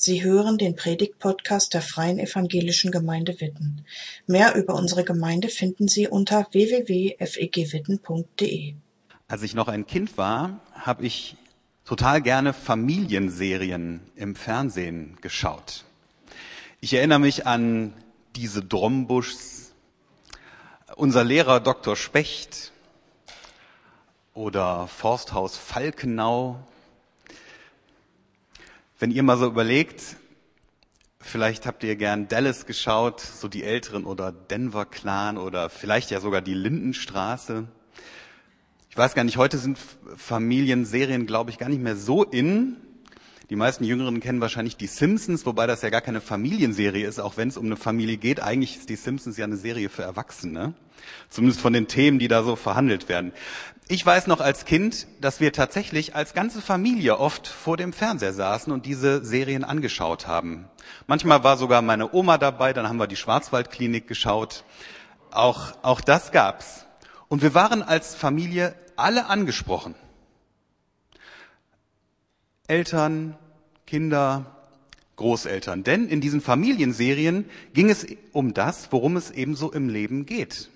Sie 0.00 0.22
hören 0.22 0.58
den 0.58 0.76
Predigt-Podcast 0.76 1.74
der 1.74 1.82
Freien 1.82 2.20
Evangelischen 2.20 2.92
Gemeinde 2.92 3.40
Witten. 3.40 3.84
Mehr 4.28 4.54
über 4.54 4.76
unsere 4.76 5.02
Gemeinde 5.02 5.48
finden 5.48 5.88
Sie 5.88 6.06
unter 6.06 6.46
www.fegwitten.de. 6.52 8.74
Als 9.26 9.42
ich 9.42 9.54
noch 9.54 9.66
ein 9.66 9.88
Kind 9.88 10.16
war, 10.16 10.60
habe 10.72 11.04
ich 11.04 11.36
total 11.84 12.22
gerne 12.22 12.52
Familienserien 12.52 13.98
im 14.14 14.36
Fernsehen 14.36 15.18
geschaut. 15.20 15.84
Ich 16.80 16.94
erinnere 16.94 17.18
mich 17.18 17.48
an 17.48 17.92
diese 18.36 18.62
Drombuschs, 18.62 19.72
unser 20.94 21.24
Lehrer 21.24 21.58
Dr. 21.58 21.96
Specht 21.96 22.70
oder 24.32 24.86
Forsthaus 24.86 25.56
Falkenau 25.56 26.64
wenn 28.98 29.12
ihr 29.12 29.22
mal 29.22 29.38
so 29.38 29.46
überlegt, 29.46 30.16
vielleicht 31.20 31.66
habt 31.66 31.84
ihr 31.84 31.94
gern 31.94 32.26
Dallas 32.26 32.66
geschaut, 32.66 33.20
so 33.20 33.46
die 33.46 33.62
Älteren 33.62 34.04
oder 34.04 34.32
Denver 34.32 34.86
Clan 34.86 35.38
oder 35.38 35.70
vielleicht 35.70 36.10
ja 36.10 36.20
sogar 36.20 36.40
die 36.40 36.54
Lindenstraße. 36.54 37.68
Ich 38.90 38.96
weiß 38.96 39.14
gar 39.14 39.22
nicht, 39.22 39.36
heute 39.36 39.58
sind 39.58 39.78
Familienserien, 40.16 41.26
glaube 41.26 41.50
ich, 41.50 41.58
gar 41.58 41.68
nicht 41.68 41.80
mehr 41.80 41.94
so 41.94 42.24
in. 42.24 42.76
Die 43.50 43.56
meisten 43.56 43.84
Jüngeren 43.84 44.20
kennen 44.20 44.42
wahrscheinlich 44.42 44.76
die 44.76 44.86
Simpsons, 44.86 45.46
wobei 45.46 45.66
das 45.66 45.80
ja 45.80 45.88
gar 45.88 46.02
keine 46.02 46.20
Familienserie 46.20 47.06
ist, 47.06 47.18
auch 47.18 47.38
wenn 47.38 47.48
es 47.48 47.56
um 47.56 47.64
eine 47.64 47.76
Familie 47.76 48.18
geht. 48.18 48.40
Eigentlich 48.40 48.76
ist 48.76 48.90
die 48.90 48.96
Simpsons 48.96 49.38
ja 49.38 49.46
eine 49.46 49.56
Serie 49.56 49.88
für 49.88 50.02
Erwachsene. 50.02 50.74
Zumindest 51.30 51.62
von 51.62 51.72
den 51.72 51.88
Themen, 51.88 52.18
die 52.18 52.28
da 52.28 52.42
so 52.42 52.56
verhandelt 52.56 53.08
werden. 53.08 53.32
Ich 53.88 54.04
weiß 54.04 54.26
noch 54.26 54.40
als 54.42 54.66
Kind, 54.66 55.06
dass 55.22 55.40
wir 55.40 55.50
tatsächlich 55.54 56.14
als 56.14 56.34
ganze 56.34 56.60
Familie 56.60 57.18
oft 57.18 57.46
vor 57.46 57.78
dem 57.78 57.94
Fernseher 57.94 58.34
saßen 58.34 58.70
und 58.70 58.84
diese 58.84 59.24
Serien 59.24 59.64
angeschaut 59.64 60.26
haben. 60.26 60.68
Manchmal 61.06 61.42
war 61.42 61.56
sogar 61.56 61.80
meine 61.80 62.12
Oma 62.12 62.36
dabei, 62.36 62.74
dann 62.74 62.86
haben 62.86 62.98
wir 62.98 63.06
die 63.06 63.16
Schwarzwaldklinik 63.16 64.06
geschaut. 64.06 64.64
Auch, 65.30 65.72
auch 65.80 66.02
das 66.02 66.32
gab's. 66.32 66.84
Und 67.28 67.40
wir 67.40 67.54
waren 67.54 67.82
als 67.82 68.14
Familie 68.14 68.74
alle 68.96 69.26
angesprochen. 69.26 69.94
Eltern, 72.66 73.38
Kinder, 73.88 74.54
Großeltern. 75.16 75.82
Denn 75.82 76.08
in 76.08 76.20
diesen 76.20 76.42
Familienserien 76.42 77.46
ging 77.72 77.88
es 77.88 78.06
um 78.32 78.52
das, 78.52 78.92
worum 78.92 79.16
es 79.16 79.30
ebenso 79.30 79.72
im 79.72 79.88
Leben 79.88 80.26
geht. 80.26 80.68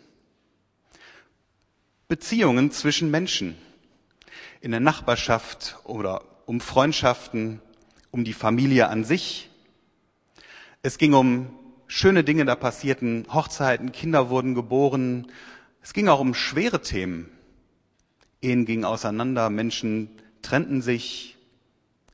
Beziehungen 2.09 2.71
zwischen 2.71 3.11
Menschen 3.11 3.55
in 4.63 4.71
der 4.71 4.81
Nachbarschaft 4.81 5.77
oder 5.85 6.23
um 6.47 6.63
Freundschaften, 6.63 7.61
um 8.11 8.25
die 8.25 8.33
Familie 8.33 8.89
an 8.89 9.05
sich. 9.05 9.51
Es 10.81 10.97
ging 10.97 11.13
um 11.13 11.51
schöne 11.87 12.25
Dinge, 12.25 12.47
da 12.47 12.57
passierten 12.57 13.27
Hochzeiten, 13.31 13.93
Kinder 13.93 14.31
wurden 14.31 14.55
geboren. 14.55 15.31
Es 15.83 15.93
ging 15.93 16.09
auch 16.09 16.21
um 16.21 16.33
schwere 16.33 16.81
Themen. 16.81 17.29
Ehen 18.41 18.65
gingen 18.65 18.87
auseinander, 18.87 19.51
Menschen 19.51 20.09
trennten 20.41 20.81
sich, 20.81 21.37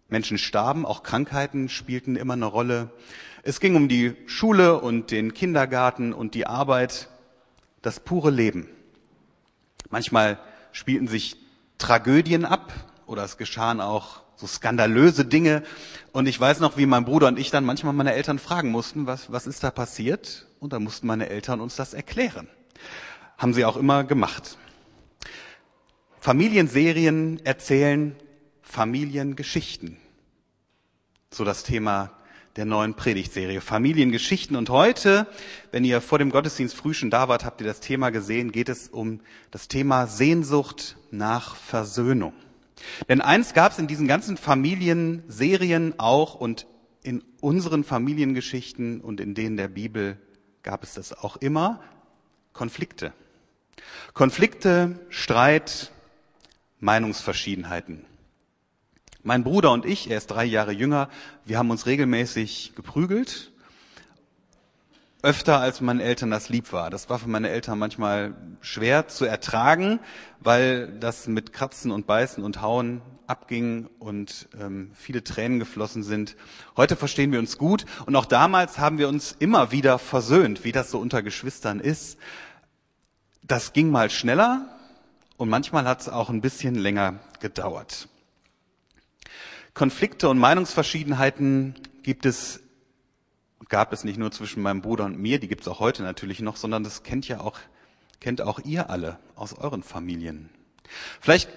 Menschen 0.09 0.39
starben, 0.39 0.87
auch 0.87 1.03
Krankheiten 1.03 1.69
spielten 1.69 2.17
immer 2.17 2.33
eine 2.33 2.47
Rolle. 2.47 2.91
Es 3.43 3.61
ging 3.61 3.77
um 3.77 3.89
die 3.89 4.17
Schule 4.27 4.81
und 4.81 5.11
den 5.11 5.35
Kindergarten 5.35 6.13
und 6.13 6.35
die 6.35 6.47
Arbeit, 6.47 7.09
das 7.83 8.01
pure 8.01 8.31
Leben. 8.31 8.69
Manchmal 9.91 10.39
spielten 10.73 11.09
sich 11.09 11.37
Tragödien 11.77 12.45
ab 12.45 12.73
oder 13.07 13.23
es 13.23 13.37
geschahen 13.37 13.81
auch 13.81 14.23
so 14.37 14.47
skandalöse 14.47 15.25
Dinge. 15.25 15.63
Und 16.13 16.27
ich 16.27 16.39
weiß 16.39 16.61
noch, 16.61 16.77
wie 16.77 16.87
mein 16.87 17.05
Bruder 17.05 17.29
und 17.29 17.39
ich 17.39 17.51
dann 17.51 17.65
manchmal 17.65 17.93
meine 17.93 18.15
Eltern 18.15 18.39
fragen 18.39 18.71
mussten, 18.71 19.07
was, 19.07 19.31
was 19.33 19.47
ist 19.47 19.63
da 19.65 19.71
passiert? 19.71 20.47
Und 20.61 20.73
dann 20.73 20.85
mussten 20.85 21.07
meine 21.07 21.29
Eltern 21.29 21.61
uns 21.61 21.77
das 21.77 21.93
erklären. 21.93 22.49
Haben 23.37 23.53
sie 23.53 23.65
auch 23.65 23.77
immer 23.77 24.05
gemacht. 24.05 24.57
Familienserien 26.21 27.45
erzählen 27.45 28.17
Familiengeschichten. 28.69 29.97
So 31.31 31.45
das 31.45 31.63
Thema 31.63 32.13
der 32.57 32.67
neuen 32.67 32.95
Predigtserie 32.95 33.63
Familiengeschichten. 33.63 34.57
Und 34.57 34.69
heute, 34.69 35.27
wenn 35.73 35.85
ihr 35.85 36.01
vor 36.03 36.19
dem 36.19 36.31
Gottesdienst 36.31 36.77
früh 36.77 36.93
schon 36.93 37.11
da 37.11 37.29
wart, 37.29 37.45
habt 37.45 37.63
ihr 37.63 37.67
das 37.67 37.81
Thema 37.81 38.11
gesehen, 38.11 38.53
geht 38.53 38.69
es 38.69 38.89
um 38.89 39.21
das 39.51 39.69
Thema 39.69 40.07
Sehnsucht 40.07 40.97
nach 41.11 41.57
Versöhnung. 41.57 42.35
Denn 43.09 43.23
eins 43.23 43.55
gab 43.55 43.73
es 43.73 43.79
in 43.79 43.87
diesen 43.87 44.07
ganzen 44.07 44.37
Familienserien 44.37 45.95
auch 45.99 46.35
und 46.35 46.67
in 47.03 47.25
unseren 47.41 47.85
Familiengeschichten 47.85 49.01
und 49.01 49.21
in 49.21 49.35
denen 49.35 49.57
der 49.57 49.69
Bibel 49.69 50.19
gab 50.63 50.83
es 50.85 50.93
das 50.95 51.13
auch 51.15 51.37
immer, 51.37 51.81
Konflikte. 52.53 53.15
Konflikte, 54.13 55.01
Streit, 55.09 55.91
Meinungsverschiedenheiten. 56.81 58.05
Mein 59.25 59.43
Bruder 59.43 59.73
und 59.73 59.85
ich, 59.85 60.11
er 60.11 60.19
ist 60.19 60.29
drei 60.29 60.45
Jahre 60.45 60.71
jünger, 60.71 61.09
wir 61.45 61.59
haben 61.59 61.71
uns 61.71 61.87
regelmäßig 61.87 62.75
geprügelt. 62.77 63.51
Öfter 65.23 65.59
als 65.59 65.81
meinen 65.81 65.99
Eltern 65.99 66.31
das 66.31 66.49
lieb 66.49 66.73
war. 66.73 66.91
Das 66.91 67.11
war 67.11 67.19
für 67.19 67.29
meine 67.29 67.49
Eltern 67.49 67.81
manchmal 67.81 68.37
schwer 68.61 69.09
zu 69.09 69.25
ertragen, 69.25 69.99
weil 70.39 70.87
das 71.01 71.27
mit 71.27 71.53
Kratzen 71.53 71.91
und 71.91 72.07
Beißen 72.07 72.45
und 72.45 72.63
Hauen 72.63 73.03
abging 73.27 73.91
und 73.99 74.49
ähm, 74.59 74.93
viele 74.95 75.25
Tränen 75.25 75.59
geflossen 75.59 76.05
sind. 76.05 76.37
Heute 76.77 76.95
verstehen 76.95 77.33
wir 77.33 77.41
uns 77.41 77.59
gut 77.59 77.87
und 78.07 78.15
auch 78.15 78.25
damals 78.25 78.79
haben 78.79 78.99
wir 78.99 79.09
uns 79.09 79.35
immer 79.37 79.73
wieder 79.73 79.99
versöhnt, 79.99 80.63
wie 80.63 80.73
das 80.73 80.93
so 80.93 81.01
unter 81.01 81.25
Geschwistern 81.25 81.81
ist. 81.81 82.19
Das 83.43 83.73
ging 83.73 83.91
mal 83.91 84.11
schneller 84.11 84.69
und 85.37 85.49
manchmal 85.49 85.87
hat 85.87 86.03
es 86.03 86.09
auch 86.09 86.31
ein 86.31 86.41
bisschen 86.41 86.77
länger 86.77 87.19
gedauert. 87.41 88.09
Konflikte 89.79 90.29
und 90.29 90.39
Meinungsverschiedenheiten 90.39 91.77
gibt 92.03 92.27
es, 92.27 92.65
gab 93.69 93.93
es 93.93 94.03
nicht 94.03 94.19
nur 94.19 94.33
zwischen 94.33 94.61
meinem 94.61 94.83
Bruder 94.83 95.05
und 95.05 95.17
mir, 95.17 95.39
die 95.39 95.47
gibt 95.47 95.61
es 95.61 95.69
auch 95.69 95.79
heute 95.79 96.03
natürlich 96.03 96.41
noch, 96.41 96.57
sondern 96.57 96.83
das 96.83 97.05
kennt 97.05 97.29
ja 97.29 97.39
auch, 97.39 97.61
kennt 98.19 98.41
auch 98.41 98.59
ihr 98.65 98.91
alle 98.91 99.21
aus 99.37 99.53
euren 99.53 99.85
Familien. 99.85 100.51
Vielleicht 101.21 101.49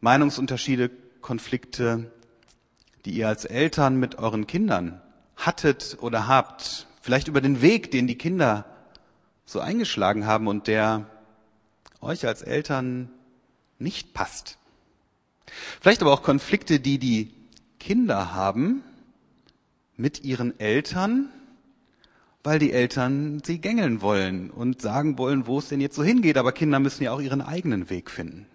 Meinungsunterschiede, 0.00 0.90
Konflikte, 1.20 2.10
die 3.04 3.10
ihr 3.10 3.28
als 3.28 3.44
Eltern 3.44 4.00
mit 4.00 4.14
euren 4.14 4.46
Kindern 4.46 5.02
hattet 5.36 5.98
oder 6.00 6.26
habt. 6.26 6.86
Vielleicht 7.02 7.28
über 7.28 7.42
den 7.42 7.60
Weg, 7.60 7.90
den 7.90 8.06
die 8.06 8.16
Kinder 8.16 8.64
so 9.44 9.60
eingeschlagen 9.60 10.24
haben 10.24 10.46
und 10.48 10.66
der 10.66 11.10
euch 12.00 12.26
als 12.26 12.40
Eltern 12.40 13.10
nicht 13.78 14.14
passt. 14.14 14.56
Vielleicht 15.80 16.02
aber 16.02 16.12
auch 16.12 16.22
Konflikte, 16.22 16.80
die 16.80 16.98
die 16.98 17.32
Kinder 17.78 18.34
haben 18.34 18.82
mit 19.96 20.24
ihren 20.24 20.58
Eltern, 20.58 21.28
weil 22.42 22.58
die 22.58 22.72
Eltern 22.72 23.42
sie 23.44 23.60
gängeln 23.60 24.00
wollen 24.00 24.50
und 24.50 24.82
sagen 24.82 25.18
wollen, 25.18 25.46
wo 25.46 25.58
es 25.58 25.68
denn 25.68 25.80
jetzt 25.80 25.96
so 25.96 26.02
hingeht. 26.02 26.36
Aber 26.36 26.52
Kinder 26.52 26.80
müssen 26.80 27.04
ja 27.04 27.12
auch 27.12 27.20
ihren 27.20 27.40
eigenen 27.40 27.90
Weg 27.90 28.10
finden. 28.10 28.46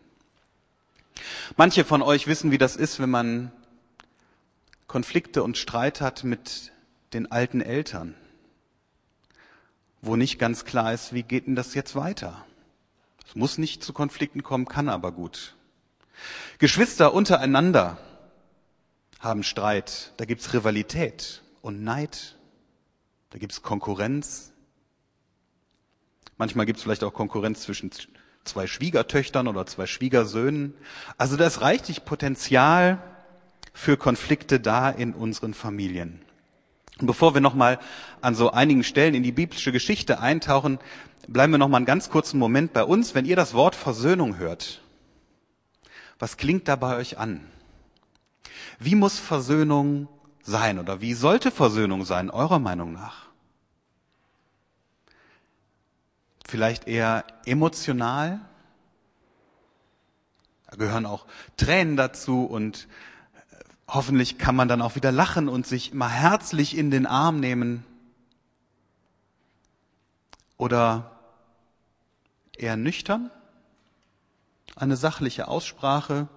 Manche 1.57 1.85
von 1.85 2.01
euch 2.01 2.27
wissen, 2.27 2.51
wie 2.51 2.57
das 2.57 2.75
ist, 2.75 2.99
wenn 2.99 3.09
man 3.09 3.51
Konflikte 4.87 5.43
und 5.43 5.57
Streit 5.57 6.01
hat 6.01 6.23
mit 6.23 6.71
den 7.13 7.31
alten 7.31 7.61
Eltern, 7.61 8.15
wo 10.01 10.15
nicht 10.15 10.39
ganz 10.39 10.65
klar 10.65 10.93
ist, 10.93 11.13
wie 11.13 11.23
geht 11.23 11.47
denn 11.47 11.55
das 11.55 11.75
jetzt 11.75 11.95
weiter. 11.95 12.45
Es 13.27 13.35
muss 13.35 13.57
nicht 13.57 13.83
zu 13.83 13.93
Konflikten 13.93 14.41
kommen, 14.43 14.65
kann 14.65 14.89
aber 14.89 15.11
gut. 15.11 15.55
Geschwister 16.57 17.13
untereinander 17.13 17.97
haben 19.19 19.43
Streit, 19.43 20.13
da 20.17 20.25
gibt's 20.25 20.53
Rivalität 20.53 21.41
und 21.61 21.83
Neid, 21.83 22.35
da 23.29 23.37
gibt's 23.37 23.61
Konkurrenz. 23.61 24.53
Manchmal 26.37 26.65
gibt's 26.65 26.83
vielleicht 26.83 27.03
auch 27.03 27.13
Konkurrenz 27.13 27.61
zwischen 27.61 27.91
zwei 28.45 28.65
Schwiegertöchtern 28.65 29.47
oder 29.47 29.65
zwei 29.65 29.85
Schwiegersöhnen. 29.85 30.73
Also 31.17 31.35
da 31.35 31.45
ist 31.45 31.61
reichlich 31.61 32.05
Potenzial 32.05 33.01
für 33.73 33.97
Konflikte 33.97 34.59
da 34.59 34.89
in 34.89 35.13
unseren 35.13 35.53
Familien. 35.53 36.21
Und 36.99 37.07
bevor 37.07 37.33
wir 37.33 37.41
nochmal 37.41 37.79
an 38.21 38.35
so 38.35 38.51
einigen 38.51 38.83
Stellen 38.83 39.13
in 39.13 39.23
die 39.23 39.31
biblische 39.31 39.71
Geschichte 39.71 40.19
eintauchen, 40.19 40.79
bleiben 41.27 41.53
wir 41.53 41.57
nochmal 41.57 41.79
einen 41.79 41.85
ganz 41.85 42.09
kurzen 42.09 42.39
Moment 42.39 42.73
bei 42.73 42.83
uns. 42.83 43.15
Wenn 43.15 43.25
ihr 43.25 43.35
das 43.35 43.53
Wort 43.53 43.75
Versöhnung 43.75 44.37
hört, 44.37 44.81
was 46.19 46.37
klingt 46.37 46.67
da 46.67 46.75
bei 46.75 46.95
euch 46.97 47.17
an? 47.17 47.45
Wie 48.77 48.95
muss 48.95 49.17
Versöhnung 49.17 50.07
sein 50.43 50.79
oder 50.79 51.01
wie 51.01 51.13
sollte 51.13 51.51
Versöhnung 51.51 52.05
sein, 52.05 52.29
eurer 52.29 52.59
Meinung 52.59 52.93
nach? 52.93 53.29
Vielleicht 56.47 56.87
eher 56.87 57.25
emotional? 57.45 58.39
Da 60.69 60.75
gehören 60.77 61.05
auch 61.05 61.25
Tränen 61.57 61.95
dazu 61.95 62.45
und 62.45 62.87
Hoffentlich 63.91 64.37
kann 64.37 64.55
man 64.55 64.67
dann 64.67 64.83
auch 64.83 64.95
wieder 64.95 65.11
lachen 65.11 65.49
und 65.49 65.65
sich 65.65 65.93
immer 65.93 66.09
herzlich 66.09 66.77
in 66.77 66.91
den 66.91 67.07
Arm 67.07 67.39
nehmen. 67.39 67.83
Oder 70.57 71.19
eher 72.55 72.77
nüchtern? 72.77 73.31
Eine 74.79 74.95
sachliche 74.95 75.49
Aussprache 75.49 76.29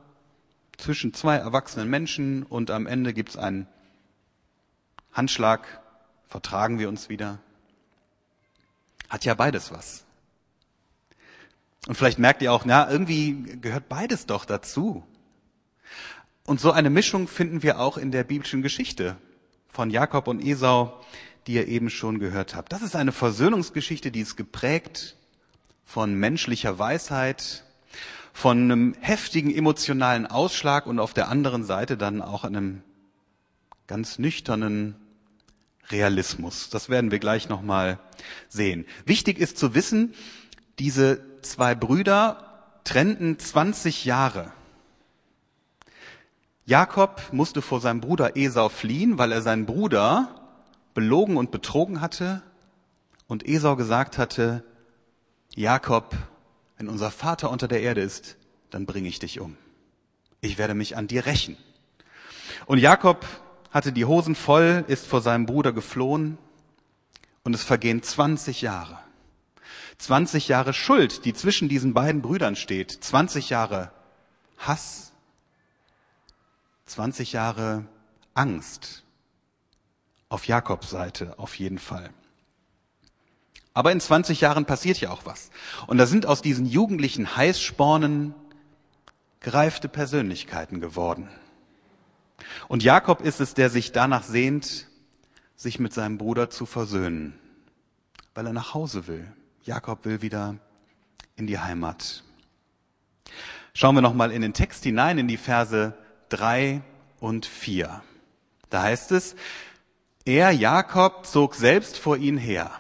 zwischen 0.77 1.15
zwei 1.15 1.37
erwachsenen 1.37 1.89
Menschen 1.89 2.43
und 2.43 2.73
am 2.73 2.89
Ende 2.89 3.15
gibt's 3.15 3.37
einen 3.37 3.69
Handschlag, 5.13 5.81
vertragen 6.27 6.81
wir 6.81 6.89
uns 6.89 7.09
wieder. 7.09 7.39
Hat 9.09 9.25
ja 9.25 9.35
beides 9.35 9.71
was. 9.71 10.05
Und 11.87 11.95
vielleicht 11.95 12.19
merkt 12.19 12.43
ihr 12.43 12.53
auch, 12.53 12.65
na, 12.65 12.91
irgendwie 12.91 13.59
gehört 13.61 13.89
beides 13.89 14.27
doch 14.27 14.45
dazu. 14.45 15.05
Und 16.45 16.59
so 16.59 16.73
eine 16.73 16.91
Mischung 16.91 17.29
finden 17.29 17.63
wir 17.63 17.79
auch 17.79 17.97
in 17.97 18.11
der 18.11 18.25
biblischen 18.25 18.63
Geschichte 18.63 19.17
von 19.69 19.89
Jakob 19.89 20.27
und 20.27 20.45
Esau, 20.45 21.01
die 21.47 21.55
ihr 21.55 21.69
eben 21.69 21.91
schon 21.91 22.19
gehört 22.19 22.57
habt. 22.57 22.73
Das 22.73 22.83
ist 22.83 22.97
eine 22.97 23.13
Versöhnungsgeschichte, 23.13 24.11
die 24.11 24.21
ist 24.21 24.35
geprägt 24.35 25.17
von 25.85 26.15
menschlicher 26.15 26.81
Weisheit, 26.81 27.65
von 28.33 28.59
einem 28.59 28.95
heftigen 29.01 29.55
emotionalen 29.55 30.27
Ausschlag 30.27 30.87
und 30.87 30.99
auf 30.99 31.15
der 31.15 31.29
anderen 31.29 31.65
Seite 31.65 31.97
dann 31.97 32.23
auch 32.23 32.45
einem 32.45 32.83
ganz 33.87 34.19
nüchternen 34.19 34.97
Realismus. 35.91 36.71
Das 36.71 36.89
werden 36.89 37.11
wir 37.11 37.19
gleich 37.19 37.49
nochmal 37.49 37.99
sehen. 38.49 38.87
Wichtig 39.05 39.39
ist 39.39 39.59
zu 39.59 39.75
wissen, 39.75 40.15
diese 40.79 41.21
zwei 41.43 41.75
Brüder 41.75 42.81
trennten 42.85 43.39
20 43.39 44.05
Jahre. 44.05 44.53
Jakob 46.65 47.23
musste 47.33 47.61
vor 47.61 47.81
seinem 47.81 48.01
Bruder 48.01 48.37
Esau 48.37 48.69
fliehen, 48.69 49.19
weil 49.19 49.33
er 49.33 49.43
seinen 49.43 49.67
Bruder 49.67 50.43
belogen 50.95 51.37
und 51.37 51.51
betrogen 51.51 52.01
hatte 52.01 52.43
und 53.27 53.47
Esau 53.47 53.77
gesagt 53.77 54.17
hatte, 54.17 54.65
Jakob, 55.55 56.17
wenn 56.83 56.89
unser 56.89 57.13
Vater 57.13 57.49
unter 57.49 57.69
der 57.69 57.81
Erde 57.81 58.01
ist, 58.01 58.37
dann 58.71 58.87
bringe 58.87 59.09
ich 59.09 59.21
dich 59.21 59.39
um. 59.39 59.57
Ich 60.41 60.59
werde 60.59 60.75
mich 60.75 60.97
an 60.97 61.07
dir 61.07 61.27
rächen. 61.27 61.57
Und 62.67 62.79
Jakob 62.79 63.25
hatte 63.71 63.93
die 63.93 64.05
Hosen 64.05 64.35
voll, 64.35 64.85
ist 64.89 65.07
vor 65.07 65.21
seinem 65.21 65.47
Bruder 65.47 65.73
geflohen 65.73 66.39
und 67.45 67.55
es 67.55 67.63
vergehen 67.63 68.03
20 68.03 68.63
Jahre. 68.63 68.99
20 69.99 70.49
Jahre 70.49 70.75
Schuld, 70.75 71.25
die 71.25 71.35
zwischen 71.35 71.69
diesen 71.69 71.95
beiden 71.95 72.21
Brüdern 72.21 72.57
steht. 72.57 72.91
20 72.91 73.51
Jahre 73.51 73.93
Hass, 74.59 75.13
20 76.87 77.33
Jahre 77.33 77.87
Angst. 78.35 79.05
Auf 80.29 80.49
Jakobs 80.49 80.91
Seite 80.91 81.39
auf 81.39 81.57
jeden 81.61 81.79
Fall. 81.79 82.11
Aber 83.75 83.93
in 83.93 84.01
20 84.01 84.41
Jahren 84.41 84.67
passiert 84.67 85.01
ja 85.01 85.11
auch 85.11 85.25
was. 85.25 85.51
Und 85.87 85.99
da 85.99 86.07
sind 86.07 86.27
aus 86.27 86.43
diesen 86.43 86.67
jugendlichen 86.67 87.37
Heißspornen 87.37 88.35
gereifte 89.41 89.89
Persönlichkeiten 89.89 90.81
geworden. 90.81 91.29
Und 92.69 92.83
Jakob 92.83 93.23
ist 93.23 93.41
es, 93.41 93.55
der 93.55 93.71
sich 93.71 93.93
danach 93.93 94.23
sehnt, 94.23 94.89
sich 95.57 95.79
mit 95.79 95.93
seinem 95.93 96.19
Bruder 96.19 96.51
zu 96.51 96.67
versöhnen, 96.67 97.39
weil 98.35 98.47
er 98.47 98.53
nach 98.53 98.75
Hause 98.75 99.07
will. 99.07 99.31
Jakob 99.63 100.05
will 100.05 100.23
wieder 100.23 100.57
in 101.37 101.47
die 101.47 101.59
Heimat. 101.59 102.25
Schauen 103.75 103.95
wir 103.95 104.03
nochmal 104.03 104.33
in 104.33 104.43
den 104.43 104.53
Text 104.53 104.85
hinein, 104.85 105.19
in 105.19 105.29
die 105.29 105.37
Verse 105.37 105.95
drei 106.29 106.83
und 107.21 107.47
vier. 107.47 108.03
Da 108.71 108.83
heißt 108.83 109.13
es, 109.13 109.35
er, 110.25 110.51
Jakob, 110.51 111.27
zog 111.27 111.55
selbst 111.55 111.99
vor 111.99 112.17
ihn 112.17 112.37
her. 112.37 112.71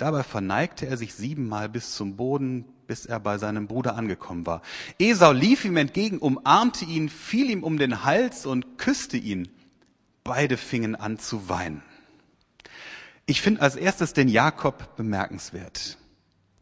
Dabei 0.00 0.22
verneigte 0.22 0.86
er 0.86 0.96
sich 0.96 1.12
siebenmal 1.12 1.68
bis 1.68 1.94
zum 1.94 2.16
Boden, 2.16 2.64
bis 2.86 3.04
er 3.04 3.20
bei 3.20 3.36
seinem 3.36 3.66
Bruder 3.66 3.96
angekommen 3.96 4.46
war. 4.46 4.62
Esau 4.98 5.32
lief 5.32 5.66
ihm 5.66 5.76
entgegen, 5.76 6.16
umarmte 6.16 6.86
ihn, 6.86 7.10
fiel 7.10 7.50
ihm 7.50 7.62
um 7.62 7.76
den 7.76 8.02
Hals 8.02 8.46
und 8.46 8.78
küsste 8.78 9.18
ihn. 9.18 9.50
Beide 10.24 10.56
fingen 10.56 10.96
an 10.96 11.18
zu 11.18 11.50
weinen. 11.50 11.82
Ich 13.26 13.42
finde 13.42 13.60
als 13.60 13.76
erstes 13.76 14.14
den 14.14 14.28
Jakob 14.28 14.96
bemerkenswert, 14.96 15.98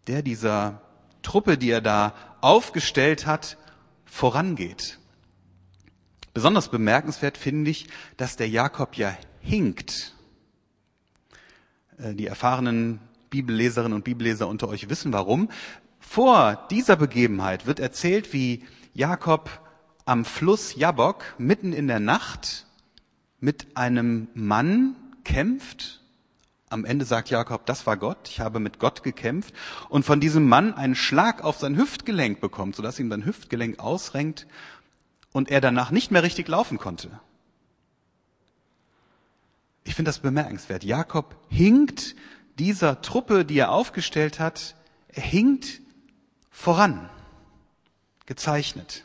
der 0.08 0.22
dieser 0.22 0.82
Truppe, 1.22 1.56
die 1.56 1.70
er 1.70 1.80
da 1.80 2.14
aufgestellt 2.40 3.24
hat, 3.24 3.56
vorangeht. 4.04 4.98
Besonders 6.34 6.72
bemerkenswert 6.72 7.38
finde 7.38 7.70
ich, 7.70 7.86
dass 8.16 8.34
der 8.34 8.48
Jakob 8.48 8.96
ja 8.96 9.16
hinkt. 9.40 10.16
Äh, 11.98 12.14
die 12.14 12.26
erfahrenen 12.26 12.98
Bibelleserinnen 13.30 13.94
und 13.94 14.04
Bibelleser 14.04 14.48
unter 14.48 14.68
euch 14.68 14.88
wissen 14.88 15.12
warum. 15.12 15.48
Vor 16.00 16.66
dieser 16.70 16.96
Begebenheit 16.96 17.66
wird 17.66 17.80
erzählt, 17.80 18.32
wie 18.32 18.64
Jakob 18.94 19.50
am 20.04 20.24
Fluss 20.24 20.74
Jabok 20.74 21.34
mitten 21.38 21.72
in 21.72 21.86
der 21.86 22.00
Nacht 22.00 22.66
mit 23.40 23.76
einem 23.76 24.28
Mann 24.34 24.96
kämpft. 25.24 26.00
Am 26.70 26.84
Ende 26.84 27.04
sagt 27.04 27.30
Jakob, 27.30 27.66
das 27.66 27.86
war 27.86 27.96
Gott, 27.96 28.28
ich 28.28 28.40
habe 28.40 28.60
mit 28.60 28.78
Gott 28.78 29.02
gekämpft 29.02 29.54
und 29.88 30.04
von 30.04 30.20
diesem 30.20 30.48
Mann 30.48 30.74
einen 30.74 30.94
Schlag 30.94 31.42
auf 31.42 31.58
sein 31.58 31.76
Hüftgelenk 31.76 32.40
bekommt, 32.40 32.76
sodass 32.76 32.98
ihm 32.98 33.10
sein 33.10 33.24
Hüftgelenk 33.24 33.78
ausrenkt 33.78 34.46
und 35.32 35.50
er 35.50 35.60
danach 35.60 35.90
nicht 35.90 36.10
mehr 36.10 36.22
richtig 36.22 36.48
laufen 36.48 36.78
konnte. 36.78 37.20
Ich 39.84 39.94
finde 39.94 40.10
das 40.10 40.18
bemerkenswert. 40.18 40.84
Jakob 40.84 41.36
hinkt 41.48 42.14
dieser 42.58 43.02
Truppe, 43.02 43.44
die 43.44 43.58
er 43.58 43.70
aufgestellt 43.70 44.40
hat, 44.40 44.74
er 45.08 45.22
hinkt 45.22 45.80
voran, 46.50 47.08
gezeichnet. 48.26 49.04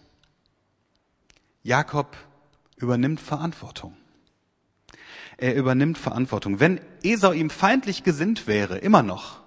Jakob 1.63 2.17
übernimmt 2.77 3.21
Verantwortung. 3.21 3.95
Er 5.37 5.55
übernimmt 5.55 5.97
Verantwortung. 5.97 6.59
Wenn 6.59 6.79
Esau 7.03 7.31
ihm 7.31 7.49
feindlich 7.49 8.03
gesinnt 8.03 8.47
wäre, 8.47 8.77
immer 8.77 9.03
noch, 9.03 9.41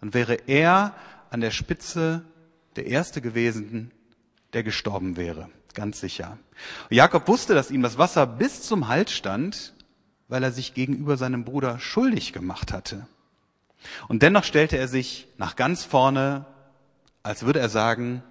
dann 0.00 0.14
wäre 0.14 0.34
er 0.46 0.94
an 1.30 1.40
der 1.40 1.50
Spitze 1.50 2.24
der 2.76 2.86
Erste 2.86 3.20
gewesen, 3.20 3.90
der 4.52 4.62
gestorben 4.62 5.16
wäre. 5.16 5.50
Ganz 5.74 6.00
sicher. 6.00 6.38
Jakob 6.88 7.28
wusste, 7.28 7.54
dass 7.54 7.70
ihm 7.70 7.82
das 7.82 7.98
Wasser 7.98 8.26
bis 8.26 8.62
zum 8.62 8.88
Hals 8.88 9.12
stand, 9.12 9.74
weil 10.28 10.42
er 10.42 10.52
sich 10.52 10.74
gegenüber 10.74 11.16
seinem 11.16 11.44
Bruder 11.44 11.78
schuldig 11.78 12.32
gemacht 12.32 12.72
hatte. 12.72 13.06
Und 14.08 14.22
dennoch 14.22 14.44
stellte 14.44 14.76
er 14.76 14.88
sich 14.88 15.26
nach 15.38 15.56
ganz 15.56 15.84
vorne, 15.84 16.46
als 17.22 17.44
würde 17.44 17.60
er 17.60 17.68
sagen, 17.68 18.22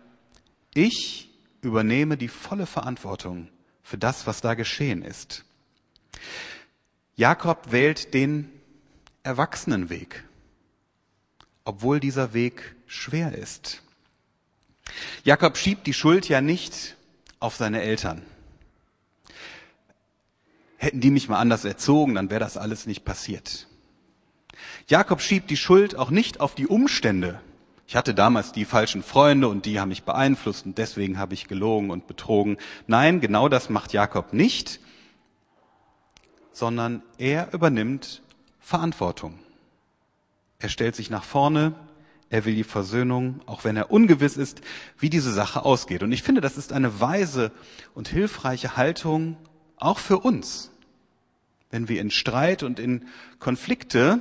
ich 0.74 1.30
übernehme 1.62 2.18
die 2.18 2.28
volle 2.28 2.66
Verantwortung 2.66 3.50
für 3.84 3.98
das, 3.98 4.28
was 4.28 4.42
da 4.42 4.54
geschehen 4.54 5.02
ist. 5.02 5.46
Jakob 7.16 7.72
wählt 7.72 8.14
den 8.14 8.50
Erwachsenenweg, 9.24 10.24
obwohl 11.66 12.00
dieser 12.00 12.34
Weg 12.34 12.76
schwer 12.88 13.34
ist. 13.34 13.82
Jakob 15.24 15.58
schiebt 15.58 15.86
die 15.88 15.94
Schuld 15.94 16.30
ja 16.30 16.42
nicht 16.42 16.96
auf 17.40 17.56
seine 17.56 17.82
Eltern. 17.82 18.26
Hätten 20.78 21.02
die 21.02 21.12
mich 21.12 21.28
mal 21.28 21.40
anders 21.40 21.66
erzogen, 21.66 22.16
dann 22.16 22.30
wäre 22.30 22.40
das 22.40 22.58
alles 22.58 22.86
nicht 22.86 23.04
passiert. 23.04 23.69
Jakob 24.88 25.22
schiebt 25.22 25.50
die 25.50 25.58
Schuld 25.58 25.96
auch 25.96 26.10
nicht 26.10 26.40
auf 26.40 26.56
die 26.56 26.68
Umstände. 26.68 27.42
Ich 27.88 27.96
hatte 27.96 28.14
damals 28.14 28.52
die 28.52 28.66
falschen 28.66 29.02
Freunde 29.02 29.48
und 29.48 29.66
die 29.66 29.80
haben 29.80 29.90
mich 29.90 30.04
beeinflusst 30.04 30.66
und 30.66 30.78
deswegen 30.78 31.18
habe 31.18 31.34
ich 31.34 31.48
gelogen 31.48 31.90
und 31.90 32.06
betrogen. 32.06 32.58
Nein, 32.86 33.20
genau 33.20 33.50
das 33.50 33.70
macht 33.70 33.94
Jakob 33.94 34.32
nicht, 34.32 34.80
sondern 36.52 37.02
er 37.18 37.52
übernimmt 37.52 38.22
Verantwortung. 38.60 39.40
Er 40.60 40.70
stellt 40.70 40.96
sich 40.96 41.10
nach 41.10 41.24
vorne, 41.24 41.74
er 42.30 42.46
will 42.46 42.54
die 42.54 42.64
Versöhnung, 42.64 43.42
auch 43.48 43.64
wenn 43.64 43.76
er 43.76 43.90
ungewiss 43.92 44.38
ist, 44.38 44.62
wie 45.00 45.10
diese 45.10 45.34
Sache 45.34 45.66
ausgeht. 45.66 46.04
Und 46.04 46.12
ich 46.12 46.22
finde, 46.22 46.42
das 46.42 46.58
ist 46.58 46.74
eine 46.74 47.00
weise 47.00 47.52
und 47.96 48.08
hilfreiche 48.08 48.78
Haltung 48.78 49.36
auch 49.78 49.98
für 49.98 50.20
uns, 50.20 50.70
wenn 51.72 51.88
wir 51.88 52.02
in 52.02 52.12
Streit 52.12 52.62
und 52.62 52.78
in 52.78 53.08
Konflikte 53.40 54.20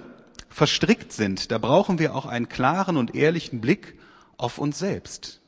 verstrickt 0.58 1.12
sind. 1.12 1.52
Da 1.52 1.58
brauchen 1.58 1.98
wir 2.00 2.14
auch 2.14 2.26
einen 2.26 2.48
klaren 2.48 2.96
und 2.96 3.14
ehrlichen 3.14 3.60
Blick 3.60 3.96
auf 4.36 4.58
uns 4.58 4.78
selbst. 4.78 5.40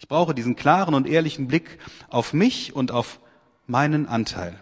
Ich 0.00 0.08
brauche 0.08 0.34
diesen 0.34 0.56
klaren 0.56 0.94
und 0.94 1.06
ehrlichen 1.06 1.46
Blick 1.46 1.78
auf 2.08 2.32
mich 2.32 2.74
und 2.74 2.90
auf 2.90 3.20
meinen 3.66 4.06
Anteil. 4.06 4.58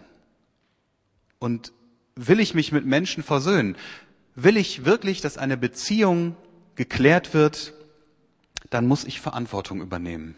Und 1.39 1.73
will 2.15 2.39
ich 2.39 2.53
mich 2.53 2.71
mit 2.71 2.85
Menschen 2.85 3.23
versöhnen? 3.23 3.75
Will 4.35 4.55
ich 4.55 4.85
wirklich, 4.85 5.19
dass 5.19 5.37
eine 5.37 5.57
Beziehung 5.57 6.35
geklärt 6.75 7.33
wird, 7.33 7.73
dann 8.69 8.85
muss 8.85 9.03
ich 9.03 9.19
Verantwortung 9.19 9.81
übernehmen. 9.81 10.35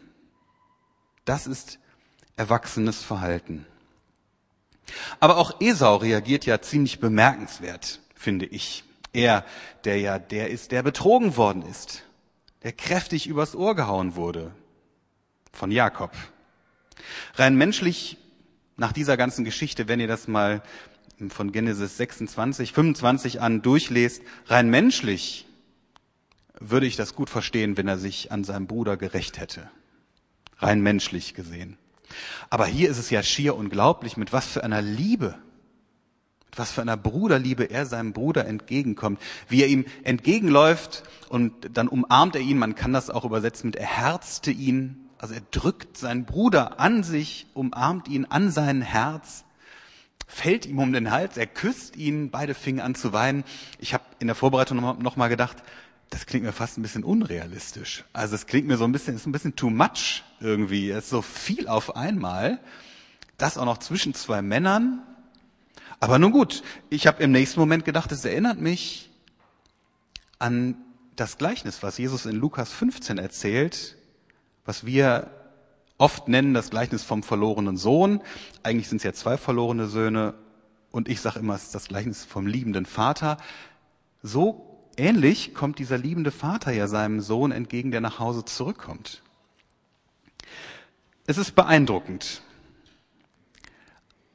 Das 1.26 1.48
ist 1.48 1.80
erwachsenes 2.38 3.04
Verhalten. 3.04 3.66
Aber 5.20 5.38
auch 5.38 5.60
Esau 5.60 5.98
reagiert 5.98 6.46
ja 6.46 6.62
ziemlich 6.62 7.00
bemerkenswert, 7.00 8.00
finde 8.20 8.46
ich. 8.46 8.84
Er, 9.12 9.44
der 9.86 10.00
ja 10.00 10.20
der 10.20 10.52
ist, 10.52 10.72
der 10.72 10.84
betrogen 10.84 11.36
worden 11.36 11.64
ist, 11.64 12.04
der 12.62 12.74
kräftig 12.74 13.26
übers 13.26 13.56
Ohr 13.56 13.76
gehauen 13.76 14.16
wurde 14.16 14.52
von 15.52 15.72
Jakob. 15.72 16.12
Rein 17.36 17.56
menschlich, 17.56 18.18
nach 18.76 18.92
dieser 18.92 19.18
ganzen 19.18 19.46
Geschichte, 19.46 19.88
wenn 19.88 20.00
ihr 20.00 20.08
das 20.08 20.28
mal 20.28 20.62
von 21.30 21.52
Genesis 21.52 21.98
26, 21.98 22.72
25 22.72 23.42
an 23.42 23.62
durchlest, 23.62 24.22
rein 24.46 24.70
menschlich 24.70 25.48
würde 26.60 26.86
ich 26.86 26.98
das 26.98 27.16
gut 27.16 27.30
verstehen, 27.30 27.78
wenn 27.78 27.88
er 27.88 27.98
sich 27.98 28.32
an 28.32 28.44
seinem 28.44 28.68
Bruder 28.68 28.96
gerecht 28.96 29.40
hätte. 29.40 29.72
Rein 30.58 30.82
menschlich 30.82 31.34
gesehen. 31.34 31.78
Aber 32.50 32.66
hier 32.66 32.90
ist 32.90 32.98
es 32.98 33.10
ja 33.10 33.24
schier 33.24 33.56
unglaublich, 33.56 34.18
mit 34.18 34.34
was 34.34 34.46
für 34.46 34.64
einer 34.64 34.82
Liebe, 34.82 35.36
mit 36.50 36.60
was 36.60 36.72
für 36.72 36.82
einer 36.82 36.98
Bruderliebe 36.98 37.66
er 37.66 37.86
seinem 37.86 38.14
Bruder 38.14 38.46
entgegenkommt, 38.46 39.22
wie 39.48 39.62
er 39.62 39.68
ihm 39.68 39.86
entgegenläuft 40.04 41.04
und 41.30 41.54
dann 41.74 41.88
umarmt 41.88 42.36
er 42.36 42.42
ihn, 42.42 42.58
man 42.58 42.76
kann 42.76 42.94
das 42.94 43.10
auch 43.10 43.26
übersetzen 43.26 43.68
mit 43.68 43.76
er 43.76 43.86
herzte 43.86 44.52
ihn, 44.52 45.10
also 45.18 45.34
er 45.34 45.42
drückt 45.52 45.98
seinen 45.98 46.26
Bruder 46.26 46.80
an 46.80 47.04
sich, 47.04 47.48
umarmt 47.54 48.08
ihn 48.08 48.26
an 48.26 48.52
sein 48.52 48.82
Herz, 48.82 49.44
fällt 50.28 50.66
ihm 50.66 50.80
um 50.80 50.94
den 50.94 51.12
Hals, 51.12 51.38
er 51.38 51.48
küsst 51.48 51.96
ihn, 51.96 52.32
beide 52.32 52.54
fingen 52.54 52.80
an 52.80 52.96
zu 52.96 53.14
weinen. 53.14 53.44
Ich 53.80 53.94
habe 53.94 54.04
in 54.20 54.28
der 54.28 54.36
Vorbereitung 54.36 54.78
noch 54.78 54.96
mal, 54.96 55.04
noch 55.04 55.18
mal 55.18 55.28
gedacht, 55.28 55.58
das 56.10 56.26
klingt 56.26 56.46
mir 56.46 56.54
fast 56.54 56.78
ein 56.78 56.82
bisschen 56.82 57.04
unrealistisch. 57.04 58.04
Also 58.14 58.36
es 58.36 58.48
klingt 58.48 58.68
mir 58.68 58.78
so 58.78 58.84
ein 58.84 58.92
bisschen, 58.92 59.16
ist 59.16 59.28
ein 59.28 59.32
bisschen 59.32 59.56
too 59.56 59.70
much 59.70 60.24
irgendwie. 60.40 60.90
Es 60.90 61.06
ist 61.06 61.10
so 61.12 61.22
viel 61.22 61.68
auf 61.68 61.96
einmal. 61.96 62.60
Das 63.38 63.58
auch 63.58 63.66
noch 63.66 63.78
zwischen 63.78 64.14
zwei 64.14 64.42
Männern. 64.42 65.02
Aber 66.00 66.20
nun 66.20 66.32
gut, 66.32 66.64
ich 66.90 67.08
habe 67.08 67.22
im 67.24 67.32
nächsten 67.32 67.60
Moment 67.60 67.86
gedacht, 67.86 68.12
es 68.12 68.24
erinnert 68.26 68.60
mich 68.60 69.10
an 70.38 70.78
das 71.16 71.38
Gleichnis, 71.38 71.84
was 71.84 71.98
Jesus 71.98 72.26
in 72.26 72.36
Lukas 72.36 72.72
15 72.72 73.18
erzählt, 73.18 73.98
was 74.66 74.86
wir 74.86 75.30
oft 75.98 76.30
nennen 76.30 76.54
das 76.54 76.70
Gleichnis 76.70 77.04
vom 77.04 77.24
verlorenen 77.24 77.76
Sohn. 77.76 78.22
Eigentlich 78.64 78.88
sind 78.88 78.98
es 78.98 79.04
ja 79.04 79.14
zwei 79.14 79.38
verlorene 79.38 79.88
Söhne 79.88 80.36
und 80.92 81.10
ich 81.10 81.20
sage 81.20 81.40
immer, 81.40 81.56
es 81.56 81.64
ist 81.64 81.76
das 81.76 81.90
Gleichnis 81.90 82.24
vom 82.24 82.48
liebenden 82.48 82.86
Vater. 82.86 83.38
So 84.24 84.70
Ähnlich 85.00 85.54
kommt 85.54 85.80
dieser 85.80 85.98
liebende 85.98 86.30
Vater 86.30 86.74
ja 86.74 86.90
seinem 86.90 87.22
Sohn 87.22 87.54
entgegen, 87.54 87.90
der 87.90 88.02
nach 88.02 88.20
Hause 88.20 88.44
zurückkommt. 88.44 89.22
Es 91.26 91.38
ist 91.38 91.56
beeindruckend. 91.56 92.42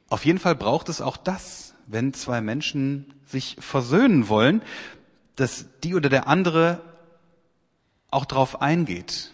Auf 0.09 0.25
jeden 0.25 0.39
Fall 0.39 0.55
braucht 0.55 0.89
es 0.89 1.01
auch 1.01 1.17
das, 1.17 1.73
wenn 1.87 2.13
zwei 2.13 2.41
Menschen 2.41 3.13
sich 3.25 3.57
versöhnen 3.59 4.29
wollen, 4.29 4.61
dass 5.35 5.65
die 5.83 5.95
oder 5.95 6.09
der 6.09 6.27
andere 6.27 6.81
auch 8.11 8.25
darauf 8.25 8.61
eingeht. 8.61 9.31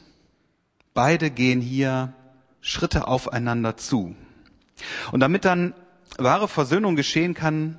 Beide 0.93 1.29
gehen 1.29 1.61
hier 1.61 2.13
Schritte 2.61 3.07
aufeinander 3.07 3.77
zu. 3.77 4.15
Und 5.11 5.19
damit 5.19 5.45
dann 5.45 5.73
wahre 6.17 6.47
Versöhnung 6.47 6.95
geschehen 6.95 7.33
kann, 7.33 7.77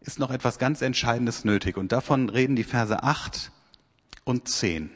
ist 0.00 0.18
noch 0.18 0.30
etwas 0.30 0.58
ganz 0.58 0.82
Entscheidendes 0.82 1.44
nötig. 1.44 1.76
Und 1.76 1.92
davon 1.92 2.28
reden 2.28 2.56
die 2.56 2.64
Verse 2.64 3.02
8 3.02 3.52
und 4.24 4.48
10. 4.48 4.90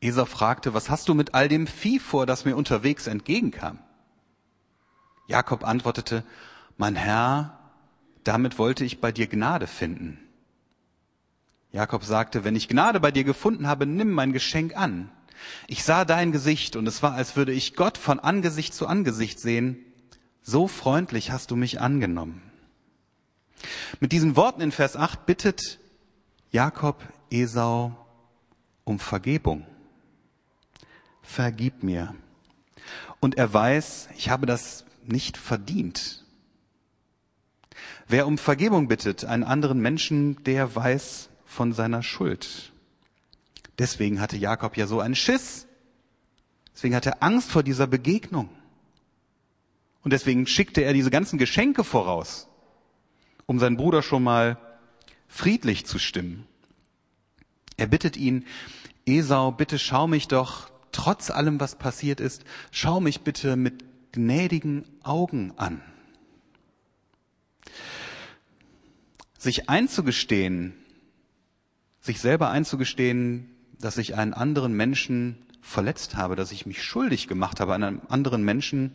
Esau 0.00 0.24
fragte, 0.24 0.72
was 0.72 0.88
hast 0.88 1.08
du 1.08 1.14
mit 1.14 1.34
all 1.34 1.48
dem 1.48 1.66
Vieh 1.66 1.98
vor, 1.98 2.24
das 2.24 2.44
mir 2.44 2.56
unterwegs 2.56 3.06
entgegenkam? 3.06 3.78
Jakob 5.30 5.64
antwortete, 5.64 6.24
mein 6.76 6.96
Herr, 6.96 7.56
damit 8.24 8.58
wollte 8.58 8.84
ich 8.84 9.00
bei 9.00 9.12
dir 9.12 9.28
Gnade 9.28 9.68
finden. 9.68 10.18
Jakob 11.70 12.02
sagte, 12.02 12.42
wenn 12.42 12.56
ich 12.56 12.66
Gnade 12.66 12.98
bei 12.98 13.12
dir 13.12 13.22
gefunden 13.22 13.68
habe, 13.68 13.86
nimm 13.86 14.10
mein 14.10 14.32
Geschenk 14.32 14.76
an. 14.76 15.08
Ich 15.68 15.84
sah 15.84 16.04
dein 16.04 16.32
Gesicht 16.32 16.74
und 16.74 16.84
es 16.88 17.00
war, 17.04 17.14
als 17.14 17.36
würde 17.36 17.52
ich 17.52 17.76
Gott 17.76 17.96
von 17.96 18.18
Angesicht 18.18 18.74
zu 18.74 18.88
Angesicht 18.88 19.38
sehen. 19.38 19.78
So 20.42 20.66
freundlich 20.66 21.30
hast 21.30 21.52
du 21.52 21.56
mich 21.56 21.80
angenommen. 21.80 22.42
Mit 24.00 24.10
diesen 24.10 24.34
Worten 24.34 24.62
in 24.62 24.72
Vers 24.72 24.96
8 24.96 25.26
bittet 25.26 25.78
Jakob 26.50 27.00
Esau 27.30 27.94
um 28.82 28.98
Vergebung. 28.98 29.64
Vergib 31.22 31.84
mir. 31.84 32.16
Und 33.20 33.38
er 33.38 33.54
weiß, 33.54 34.08
ich 34.16 34.28
habe 34.28 34.46
das 34.46 34.86
nicht 35.10 35.36
verdient. 35.36 36.24
Wer 38.08 38.26
um 38.26 38.38
Vergebung 38.38 38.88
bittet, 38.88 39.24
einen 39.24 39.44
anderen 39.44 39.80
Menschen, 39.80 40.42
der 40.44 40.74
weiß 40.74 41.28
von 41.44 41.72
seiner 41.72 42.02
Schuld. 42.02 42.72
Deswegen 43.78 44.20
hatte 44.20 44.36
Jakob 44.36 44.76
ja 44.76 44.86
so 44.86 45.00
einen 45.00 45.14
Schiss. 45.14 45.66
Deswegen 46.74 46.94
hatte 46.94 47.10
er 47.10 47.22
Angst 47.22 47.50
vor 47.50 47.62
dieser 47.62 47.86
Begegnung. 47.86 48.48
Und 50.02 50.12
deswegen 50.12 50.46
schickte 50.46 50.82
er 50.82 50.92
diese 50.92 51.10
ganzen 51.10 51.38
Geschenke 51.38 51.84
voraus 51.84 52.50
um 53.50 53.58
seinen 53.58 53.76
Bruder 53.76 54.00
schon 54.00 54.22
mal 54.22 54.58
friedlich 55.26 55.84
zu 55.84 55.98
stimmen. 55.98 56.46
Er 57.76 57.88
bittet 57.88 58.16
ihn, 58.16 58.44
Esau, 59.06 59.50
bitte 59.50 59.80
schau 59.80 60.06
mich 60.06 60.28
doch, 60.28 60.70
trotz 60.92 61.32
allem, 61.32 61.58
was 61.58 61.74
passiert 61.74 62.20
ist, 62.20 62.44
schau 62.70 63.00
mich 63.00 63.22
bitte 63.22 63.56
mit 63.56 63.82
gnädigen 64.12 64.84
Augen 65.02 65.52
an. 65.56 65.82
Sich 69.38 69.68
einzugestehen, 69.68 70.74
sich 72.00 72.20
selber 72.20 72.50
einzugestehen, 72.50 73.50
dass 73.78 73.98
ich 73.98 74.14
einen 74.16 74.34
anderen 74.34 74.74
Menschen 74.74 75.38
verletzt 75.62 76.16
habe, 76.16 76.36
dass 76.36 76.52
ich 76.52 76.66
mich 76.66 76.82
schuldig 76.82 77.28
gemacht 77.28 77.60
habe 77.60 77.74
an 77.74 77.82
einem 77.82 78.02
anderen 78.08 78.44
Menschen, 78.44 78.92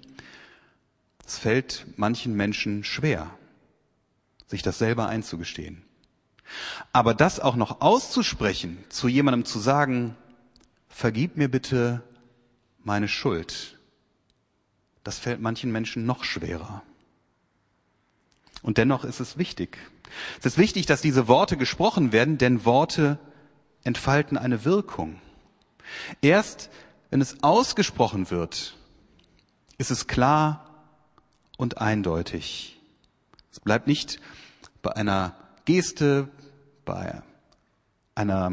es 1.25 1.39
fällt 1.39 1.85
manchen 1.97 2.35
Menschen 2.35 2.83
schwer 2.83 3.31
sich 4.47 4.61
das 4.61 4.77
selber 4.77 5.07
einzugestehen. 5.07 5.83
Aber 6.93 7.13
das 7.13 7.39
auch 7.39 7.55
noch 7.55 7.81
auszusprechen, 7.81 8.77
zu 8.89 9.07
jemandem 9.07 9.45
zu 9.45 9.59
sagen, 9.59 10.15
vergib 10.87 11.35
mir 11.35 11.49
bitte 11.49 12.03
meine 12.83 13.07
Schuld, 13.07 13.79
das 15.05 15.19
fällt 15.19 15.39
manchen 15.39 15.71
Menschen 15.71 16.05
noch 16.05 16.23
schwerer. 16.23 16.81
Und 18.63 18.79
dennoch 18.79 19.05
ist 19.05 19.19
es 19.19 19.37
wichtig. 19.37 19.77
Es 20.39 20.47
ist 20.47 20.57
wichtig, 20.57 20.87
dass 20.87 20.99
diese 20.99 21.27
Worte 21.27 21.57
gesprochen 21.57 22.11
werden, 22.11 22.39
denn 22.39 22.65
Worte 22.65 23.19
entfalten 23.83 24.35
eine 24.35 24.65
Wirkung. 24.65 25.21
Erst 26.21 26.71
wenn 27.11 27.21
es 27.21 27.43
ausgesprochen 27.43 28.31
wird, 28.31 28.75
ist 29.77 29.91
es 29.91 30.07
klar 30.07 30.83
und 31.55 31.77
eindeutig. 31.77 32.81
Es 33.51 33.59
bleibt 33.59 33.85
nicht 33.85 34.19
bei 34.81 34.95
einer 34.95 35.35
Geste, 35.65 36.29
bei 36.83 37.21
einer 38.15 38.51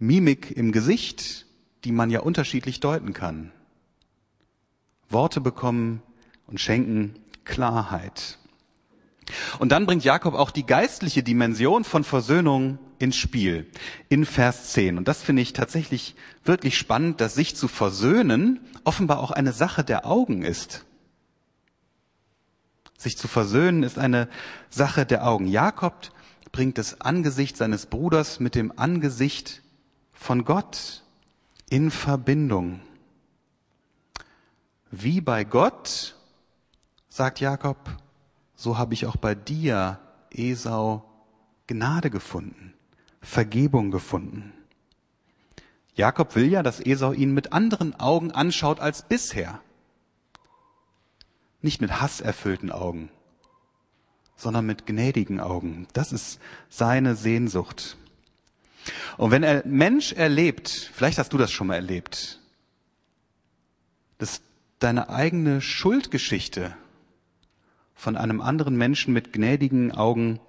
Mimik 0.00 0.50
im 0.50 0.72
Gesicht, 0.72 1.46
die 1.84 1.92
man 1.92 2.10
ja 2.10 2.20
unterschiedlich 2.20 2.80
deuten 2.80 3.12
kann. 3.12 3.52
Worte 5.08 5.40
bekommen 5.40 6.02
und 6.46 6.60
schenken 6.60 7.14
Klarheit. 7.44 8.38
Und 9.58 9.72
dann 9.72 9.86
bringt 9.86 10.04
Jakob 10.04 10.34
auch 10.34 10.50
die 10.50 10.66
geistliche 10.66 11.22
Dimension 11.22 11.84
von 11.84 12.04
Versöhnung 12.04 12.78
ins 12.98 13.16
Spiel 13.16 13.66
in 14.08 14.24
Vers 14.24 14.72
10. 14.72 14.98
Und 14.98 15.08
das 15.08 15.22
finde 15.22 15.42
ich 15.42 15.52
tatsächlich 15.52 16.14
wirklich 16.44 16.76
spannend, 16.76 17.20
dass 17.20 17.34
sich 17.34 17.56
zu 17.56 17.68
versöhnen 17.68 18.60
offenbar 18.84 19.18
auch 19.20 19.30
eine 19.30 19.52
Sache 19.52 19.84
der 19.84 20.06
Augen 20.06 20.42
ist. 20.42 20.84
Sich 22.98 23.16
zu 23.16 23.28
versöhnen 23.28 23.82
ist 23.82 23.98
eine 23.98 24.28
Sache 24.70 25.04
der 25.06 25.26
Augen. 25.26 25.46
Jakob 25.46 26.10
bringt 26.52 26.78
das 26.78 27.00
Angesicht 27.00 27.56
seines 27.56 27.86
Bruders 27.86 28.40
mit 28.40 28.54
dem 28.54 28.72
Angesicht 28.76 29.62
von 30.12 30.44
Gott 30.44 31.02
in 31.68 31.90
Verbindung. 31.90 32.80
Wie 34.96 35.20
bei 35.20 35.42
Gott, 35.42 36.14
sagt 37.08 37.40
Jakob, 37.40 37.76
so 38.54 38.78
habe 38.78 38.94
ich 38.94 39.06
auch 39.06 39.16
bei 39.16 39.34
dir, 39.34 39.98
Esau, 40.30 41.04
Gnade 41.66 42.10
gefunden, 42.10 42.74
Vergebung 43.20 43.90
gefunden. 43.90 44.52
Jakob 45.96 46.36
will 46.36 46.46
ja, 46.46 46.62
dass 46.62 46.78
Esau 46.78 47.10
ihn 47.12 47.34
mit 47.34 47.52
anderen 47.52 47.98
Augen 47.98 48.30
anschaut 48.30 48.78
als 48.78 49.02
bisher 49.02 49.60
nicht 51.60 51.80
mit 51.80 52.00
hasserfüllten 52.00 52.70
Augen, 52.70 53.10
sondern 54.36 54.64
mit 54.64 54.86
gnädigen 54.86 55.40
Augen. 55.40 55.88
Das 55.92 56.12
ist 56.12 56.38
seine 56.68 57.16
Sehnsucht. 57.16 57.96
Und 59.16 59.32
wenn 59.32 59.42
ein 59.42 59.62
Mensch 59.64 60.12
erlebt, 60.12 60.68
vielleicht 60.68 61.18
hast 61.18 61.32
du 61.32 61.38
das 61.38 61.50
schon 61.50 61.66
mal 61.66 61.74
erlebt, 61.74 62.38
dass 64.18 64.40
deine 64.84 65.08
eigene 65.08 65.62
Schuldgeschichte 65.62 66.76
von 67.94 68.18
einem 68.18 68.42
anderen 68.42 68.76
Menschen 68.76 69.14
mit 69.14 69.32
gnädigen 69.32 69.92
Augen 69.92 70.40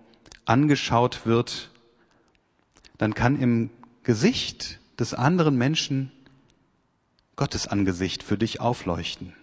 angeschaut 0.43 1.25
wird, 1.25 1.71
dann 2.97 3.13
kann 3.13 3.39
im 3.39 3.69
Gesicht 4.03 4.79
des 4.99 5.13
anderen 5.13 5.55
Menschen 5.57 6.11
Gottes 7.37 7.67
Angesicht 7.69 8.23
für 8.23 8.37
dich 8.37 8.59
aufleuchten, 8.59 9.33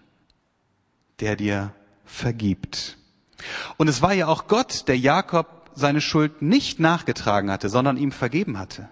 der 1.20 1.37
dir 1.37 1.72
vergibt. 2.04 2.99
Und 3.78 3.88
es 3.88 4.02
war 4.02 4.12
ja 4.12 4.26
auch 4.26 4.46
Gott, 4.46 4.88
der 4.88 4.99
Jakob 4.99 5.70
seine 5.75 6.02
Schuld 6.02 6.42
nicht 6.42 6.80
nachgetragen 6.80 7.50
hatte, 7.50 7.70
sondern 7.70 7.96
ihm 7.96 8.12
vergeben 8.12 8.58
hatte. 8.58 8.90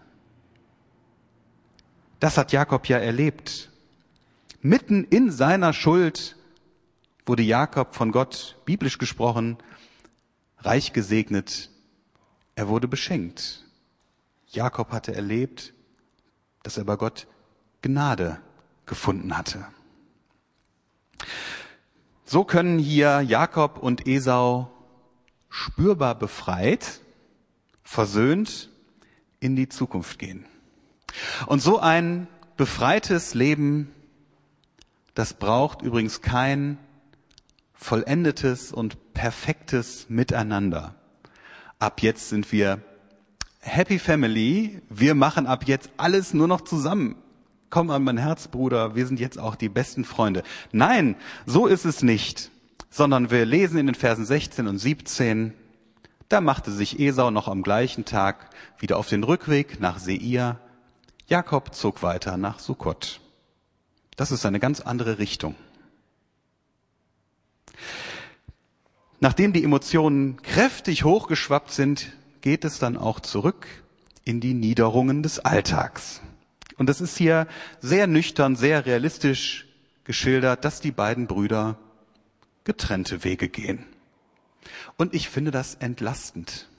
Das 2.20 2.38
hat 2.38 2.52
Jakob 2.52 2.86
ja 2.86 2.96
erlebt. 2.96 3.70
Mitten 4.62 5.04
in 5.04 5.30
seiner 5.30 5.72
Schuld 5.72 6.36
wurde 7.24 7.42
Jakob 7.42 7.94
von 7.94 8.12
Gott, 8.12 8.56
biblisch 8.66 8.98
gesprochen, 8.98 9.56
reich 10.58 10.92
gesegnet. 10.92 11.70
Er 12.56 12.68
wurde 12.68 12.86
beschenkt. 12.86 13.64
Jakob 14.48 14.92
hatte 14.92 15.14
erlebt, 15.14 15.72
dass 16.62 16.76
er 16.76 16.84
bei 16.84 16.96
Gott 16.96 17.26
Gnade 17.80 18.38
gefunden 18.84 19.38
hatte. 19.38 19.66
So 22.26 22.44
können 22.44 22.78
hier 22.78 23.22
Jakob 23.22 23.78
und 23.78 24.06
Esau 24.06 24.70
spürbar 25.48 26.14
befreit, 26.16 27.00
versöhnt 27.82 28.68
in 29.40 29.56
die 29.56 29.68
Zukunft 29.70 30.18
gehen. 30.18 30.44
Und 31.46 31.60
so 31.62 31.78
ein 31.78 32.28
befreites 32.56 33.34
Leben, 33.34 33.94
das 35.14 35.34
braucht 35.34 35.82
übrigens 35.82 36.22
kein 36.22 36.78
vollendetes 37.74 38.72
und 38.72 39.12
perfektes 39.14 40.08
Miteinander. 40.08 40.94
Ab 41.78 42.02
jetzt 42.02 42.28
sind 42.28 42.52
wir 42.52 42.82
Happy 43.60 43.98
Family. 43.98 44.82
Wir 44.88 45.14
machen 45.14 45.46
ab 45.46 45.64
jetzt 45.66 45.90
alles 45.96 46.34
nur 46.34 46.48
noch 46.48 46.62
zusammen. 46.62 47.16
Komm 47.70 47.90
an 47.90 48.02
mein 48.02 48.18
Herz, 48.18 48.48
Bruder. 48.48 48.96
Wir 48.96 49.06
sind 49.06 49.20
jetzt 49.20 49.38
auch 49.38 49.54
die 49.54 49.68
besten 49.68 50.04
Freunde. 50.04 50.42
Nein, 50.72 51.16
so 51.46 51.66
ist 51.66 51.84
es 51.84 52.02
nicht. 52.02 52.50
Sondern 52.90 53.30
wir 53.30 53.46
lesen 53.46 53.78
in 53.78 53.86
den 53.86 53.94
Versen 53.94 54.24
16 54.24 54.66
und 54.66 54.78
17. 54.78 55.54
Da 56.28 56.40
machte 56.40 56.70
sich 56.70 56.98
Esau 56.98 57.30
noch 57.30 57.48
am 57.48 57.62
gleichen 57.62 58.04
Tag 58.04 58.50
wieder 58.78 58.98
auf 58.98 59.08
den 59.08 59.24
Rückweg 59.24 59.80
nach 59.80 59.98
Seir 59.98 60.58
Jakob 61.26 61.74
zog 61.74 62.02
weiter 62.02 62.36
nach 62.36 62.58
Sukkot. 62.58 63.20
Das 64.16 64.30
ist 64.30 64.44
eine 64.46 64.60
ganz 64.60 64.80
andere 64.80 65.18
Richtung. 65.18 65.54
Nachdem 69.20 69.52
die 69.52 69.64
Emotionen 69.64 70.40
kräftig 70.42 71.04
hochgeschwappt 71.04 71.72
sind, 71.72 72.12
geht 72.40 72.64
es 72.64 72.78
dann 72.78 72.96
auch 72.96 73.20
zurück 73.20 73.66
in 74.24 74.40
die 74.40 74.54
Niederungen 74.54 75.22
des 75.22 75.38
Alltags. 75.38 76.22
Und 76.78 76.88
das 76.88 77.00
ist 77.00 77.18
hier 77.18 77.46
sehr 77.80 78.06
nüchtern, 78.06 78.56
sehr 78.56 78.86
realistisch 78.86 79.68
geschildert, 80.04 80.64
dass 80.64 80.80
die 80.80 80.92
beiden 80.92 81.26
Brüder 81.26 81.76
getrennte 82.64 83.24
Wege 83.24 83.48
gehen. 83.48 83.84
Und 84.96 85.14
ich 85.14 85.28
finde 85.28 85.50
das 85.50 85.74
entlastend 85.74 86.70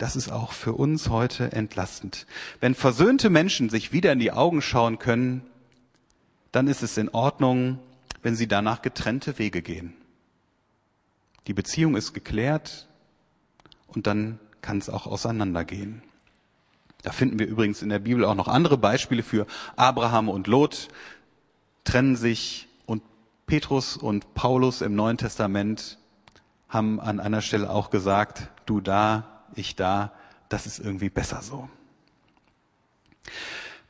das 0.00 0.16
ist 0.16 0.32
auch 0.32 0.52
für 0.52 0.72
uns 0.72 1.10
heute 1.10 1.52
entlastend. 1.52 2.26
Wenn 2.58 2.74
versöhnte 2.74 3.28
Menschen 3.28 3.68
sich 3.68 3.92
wieder 3.92 4.12
in 4.12 4.18
die 4.18 4.32
Augen 4.32 4.62
schauen 4.62 4.98
können, 4.98 5.42
dann 6.52 6.66
ist 6.68 6.82
es 6.82 6.96
in 6.96 7.08
Ordnung, 7.10 7.78
wenn 8.22 8.34
sie 8.36 8.48
danach 8.48 8.82
getrennte 8.82 9.38
Wege 9.38 9.62
gehen. 9.62 9.94
Die 11.46 11.54
Beziehung 11.54 11.96
ist 11.96 12.12
geklärt 12.12 12.88
und 13.86 14.06
dann 14.06 14.38
kann 14.62 14.78
es 14.78 14.90
auch 14.90 15.06
auseinandergehen. 15.06 16.02
Da 17.02 17.12
finden 17.12 17.38
wir 17.38 17.46
übrigens 17.46 17.82
in 17.82 17.88
der 17.88 17.98
Bibel 17.98 18.24
auch 18.24 18.34
noch 18.34 18.48
andere 18.48 18.76
Beispiele 18.76 19.22
für 19.22 19.46
Abraham 19.76 20.28
und 20.28 20.46
Lot 20.46 20.88
trennen 21.84 22.14
sich 22.14 22.68
und 22.84 23.02
Petrus 23.46 23.96
und 23.96 24.34
Paulus 24.34 24.82
im 24.82 24.94
Neuen 24.94 25.16
Testament 25.16 25.98
haben 26.68 27.00
an 27.00 27.20
einer 27.20 27.40
Stelle 27.40 27.70
auch 27.70 27.90
gesagt, 27.90 28.48
du 28.66 28.80
da, 28.80 29.44
ich 29.54 29.76
da, 29.76 30.12
das 30.48 30.66
ist 30.66 30.78
irgendwie 30.78 31.08
besser 31.08 31.42
so. 31.42 31.68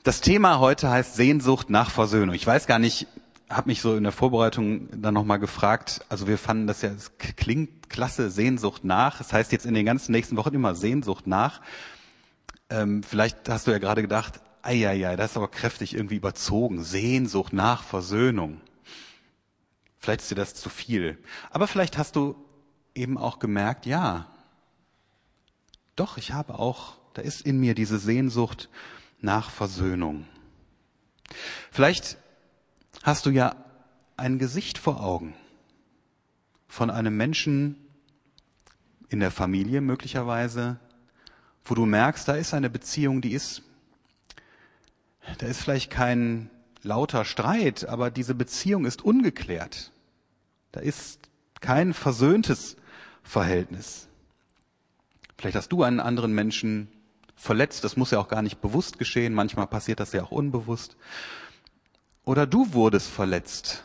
Das 0.02 0.22
Thema 0.22 0.60
heute 0.60 0.88
heißt 0.88 1.14
Sehnsucht 1.14 1.68
nach 1.68 1.90
Versöhnung. 1.90 2.34
Ich 2.34 2.46
weiß 2.46 2.66
gar 2.66 2.78
nicht, 2.78 3.06
habe 3.50 3.68
mich 3.68 3.82
so 3.82 3.96
in 3.96 4.02
der 4.02 4.12
Vorbereitung 4.12 4.88
dann 4.98 5.12
nochmal 5.12 5.38
gefragt, 5.38 6.00
also 6.08 6.26
wir 6.26 6.38
fanden 6.38 6.66
das 6.66 6.80
ja, 6.80 6.88
es 6.88 7.18
klingt 7.18 7.90
klasse, 7.90 8.30
Sehnsucht 8.30 8.82
nach. 8.82 9.18
Das 9.18 9.34
heißt 9.34 9.52
jetzt 9.52 9.66
in 9.66 9.74
den 9.74 9.84
ganzen 9.84 10.12
nächsten 10.12 10.38
Wochen 10.38 10.54
immer 10.54 10.74
Sehnsucht 10.74 11.26
nach. 11.26 11.60
Ähm, 12.70 13.02
vielleicht 13.02 13.50
hast 13.50 13.66
du 13.66 13.72
ja 13.72 13.78
gerade 13.78 14.00
gedacht, 14.00 14.40
ja, 14.66 15.16
das 15.16 15.32
ist 15.32 15.36
aber 15.36 15.48
kräftig 15.48 15.94
irgendwie 15.94 16.16
überzogen. 16.16 16.82
Sehnsucht 16.82 17.52
nach 17.52 17.82
Versöhnung. 17.82 18.62
Vielleicht 19.98 20.22
ist 20.22 20.30
dir 20.30 20.34
das 20.34 20.54
zu 20.54 20.70
viel. 20.70 21.18
Aber 21.50 21.66
vielleicht 21.66 21.98
hast 21.98 22.16
du 22.16 22.36
eben 22.94 23.18
auch 23.18 23.38
gemerkt, 23.38 23.84
ja, 23.84 24.30
doch, 25.94 26.16
ich 26.16 26.32
habe 26.32 26.58
auch, 26.58 26.94
da 27.12 27.20
ist 27.20 27.42
in 27.42 27.60
mir 27.60 27.74
diese 27.74 27.98
Sehnsucht 27.98 28.70
nach 29.20 29.50
Versöhnung. 29.50 30.26
Vielleicht 31.70 32.16
hast 33.02 33.26
du 33.26 33.30
ja 33.30 33.56
ein 34.16 34.38
Gesicht 34.38 34.78
vor 34.78 35.02
Augen 35.02 35.35
von 36.68 36.90
einem 36.90 37.16
Menschen 37.16 37.76
in 39.09 39.20
der 39.20 39.30
Familie 39.30 39.80
möglicherweise, 39.80 40.78
wo 41.64 41.74
du 41.74 41.85
merkst, 41.85 42.28
da 42.28 42.35
ist 42.35 42.54
eine 42.54 42.70
Beziehung, 42.70 43.20
die 43.20 43.33
ist, 43.33 43.62
da 45.38 45.46
ist 45.46 45.61
vielleicht 45.61 45.90
kein 45.90 46.50
lauter 46.83 47.24
Streit, 47.24 47.87
aber 47.87 48.11
diese 48.11 48.35
Beziehung 48.35 48.85
ist 48.85 49.02
ungeklärt. 49.02 49.92
Da 50.72 50.80
ist 50.80 51.28
kein 51.61 51.92
versöhntes 51.92 52.76
Verhältnis. 53.22 54.09
Vielleicht 55.37 55.56
hast 55.56 55.72
du 55.72 55.83
einen 55.83 56.00
anderen 56.00 56.33
Menschen 56.35 56.88
verletzt, 57.40 57.85
das 57.85 57.96
muss 57.96 58.11
ja 58.11 58.18
auch 58.18 58.29
gar 58.29 58.42
nicht 58.42 58.61
bewusst 58.61 58.98
geschehen, 58.98 59.33
manchmal 59.33 59.66
passiert 59.66 59.98
das 59.98 60.12
ja 60.12 60.22
auch 60.22 60.31
unbewusst. 60.31 60.96
Oder 62.24 62.46
du 62.46 62.74
wurdest 62.74 63.09
verletzt 63.09 63.83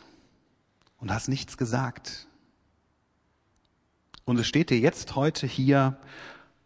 und 0.98 1.10
hast 1.10 1.28
nichts 1.28 1.56
gesagt. 1.56 2.26
Und 4.26 4.38
es 4.38 4.46
steht 4.46 4.68
dir 4.70 4.78
jetzt 4.78 5.16
heute 5.16 5.46
hier 5.46 5.96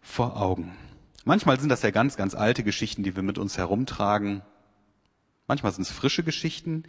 vor 0.01 0.37
Augen. 0.37 0.77
Manchmal 1.25 1.61
sind 1.61 1.69
das 1.69 1.83
ja 1.83 1.91
ganz, 1.91 2.17
ganz 2.17 2.35
alte 2.35 2.65
Geschichten, 2.65 3.05
die 3.05 3.15
wir 3.15 3.23
mit 3.23 3.39
uns 3.39 3.57
herumtragen. 3.57 4.43
Manchmal 5.47 5.73
sind 5.73 5.83
es 5.83 5.93
frische 5.93 6.25
Geschichten, 6.25 6.85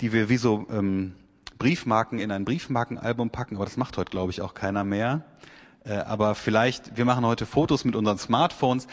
die 0.00 0.12
wir 0.12 0.28
wie 0.28 0.36
so 0.36 0.66
ähm, 0.70 1.16
Briefmarken 1.58 2.20
in 2.20 2.30
ein 2.30 2.44
Briefmarkenalbum 2.44 3.30
packen, 3.30 3.56
aber 3.56 3.64
das 3.64 3.76
macht 3.76 3.96
heute, 3.96 4.10
glaube 4.10 4.30
ich, 4.30 4.40
auch 4.40 4.54
keiner 4.54 4.84
mehr. 4.84 5.24
Äh, 5.84 5.94
aber 5.94 6.36
vielleicht, 6.36 6.96
wir 6.96 7.04
machen 7.04 7.26
heute 7.26 7.46
Fotos 7.46 7.84
mit 7.84 7.96
unseren 7.96 8.18
Smartphones. 8.18 8.86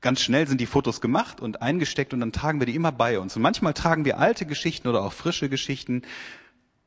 Ganz 0.00 0.20
schnell 0.20 0.46
sind 0.48 0.60
die 0.60 0.66
Fotos 0.66 1.00
gemacht 1.00 1.40
und 1.40 1.60
eingesteckt 1.60 2.14
und 2.14 2.20
dann 2.20 2.32
tragen 2.32 2.58
wir 2.60 2.66
die 2.66 2.74
immer 2.74 2.92
bei 2.92 3.18
uns. 3.18 3.36
Und 3.36 3.42
manchmal 3.42 3.74
tragen 3.74 4.04
wir 4.04 4.18
alte 4.18 4.46
Geschichten 4.46 4.88
oder 4.88 5.02
auch 5.02 5.12
frische 5.12 5.48
Geschichten 5.48 6.02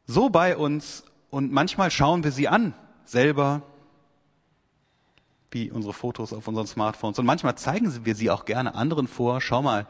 so 0.06 0.30
bei 0.30 0.58
uns 0.58 1.04
und 1.30 1.52
manchmal 1.52 1.92
schauen 1.92 2.24
wir 2.24 2.32
sie 2.32 2.48
an, 2.48 2.74
selber, 3.06 3.62
wie 5.52 5.70
unsere 5.70 5.94
Fotos 5.94 6.34
auf 6.34 6.48
unseren 6.48 6.68
Smartphones. 6.68 7.20
Und 7.20 7.26
manchmal 7.26 7.56
zeigen 7.56 8.06
wir 8.06 8.16
sie 8.16 8.32
auch 8.32 8.46
gerne 8.46 8.74
anderen 8.74 9.08
vor. 9.08 9.40
Schau 9.42 9.62
mal, 9.62 9.88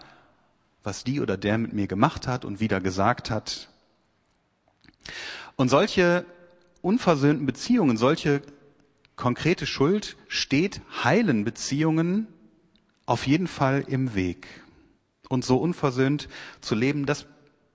was 0.84 1.06
die 1.06 1.22
oder 1.22 1.38
der 1.38 1.58
mit 1.58 1.72
mir 1.74 1.88
gemacht 1.88 2.28
hat 2.28 2.44
und 2.44 2.60
wieder 2.60 2.82
gesagt 2.82 3.30
hat. 3.30 3.70
Und 5.56 5.70
solche 5.70 6.26
unversöhnten 6.82 7.46
Beziehungen, 7.46 7.96
solche 7.96 8.42
konkrete 9.16 9.66
Schuld 9.66 10.18
steht 10.28 10.82
heilen 11.04 11.46
Beziehungen 11.46 12.28
auf 13.06 13.28
jeden 13.28 13.48
Fall 13.48 13.86
im 13.88 14.16
Weg. 14.16 14.48
Und 15.30 15.44
so 15.46 15.58
unversöhnt 15.58 16.30
zu 16.62 16.76
leben, 16.76 17.06
das 17.06 17.26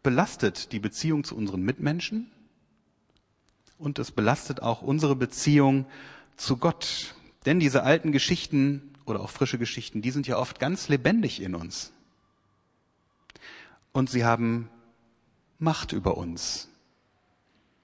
belastet 0.03 0.73
die 0.73 0.79
Beziehung 0.79 1.25
zu 1.25 1.37
unseren 1.37 1.63
Mitmenschen 1.63 2.31
und 3.79 3.99
es 3.99 4.11
belastet 4.11 4.63
auch 4.63 4.83
unsere 4.83 5.17
Beziehung 5.17 5.87
zu 6.37 6.57
Gott. 6.57 7.15
Denn 7.47 7.61
diese 7.61 7.83
alten 7.83 8.13
Geschichten 8.13 8.95
oder 9.07 9.21
auch 9.21 9.31
frische 9.31 9.59
Geschichten, 9.59 10.03
die 10.03 10.11
sind 10.11 10.27
ja 10.27 10.39
oft 10.39 10.61
ganz 10.61 10.89
lebendig 10.89 11.41
in 11.41 11.55
uns. 11.55 11.93
Und 13.93 14.11
sie 14.11 14.25
haben 14.25 14.69
Macht 15.59 15.93
über 15.93 16.17
uns. 16.17 16.69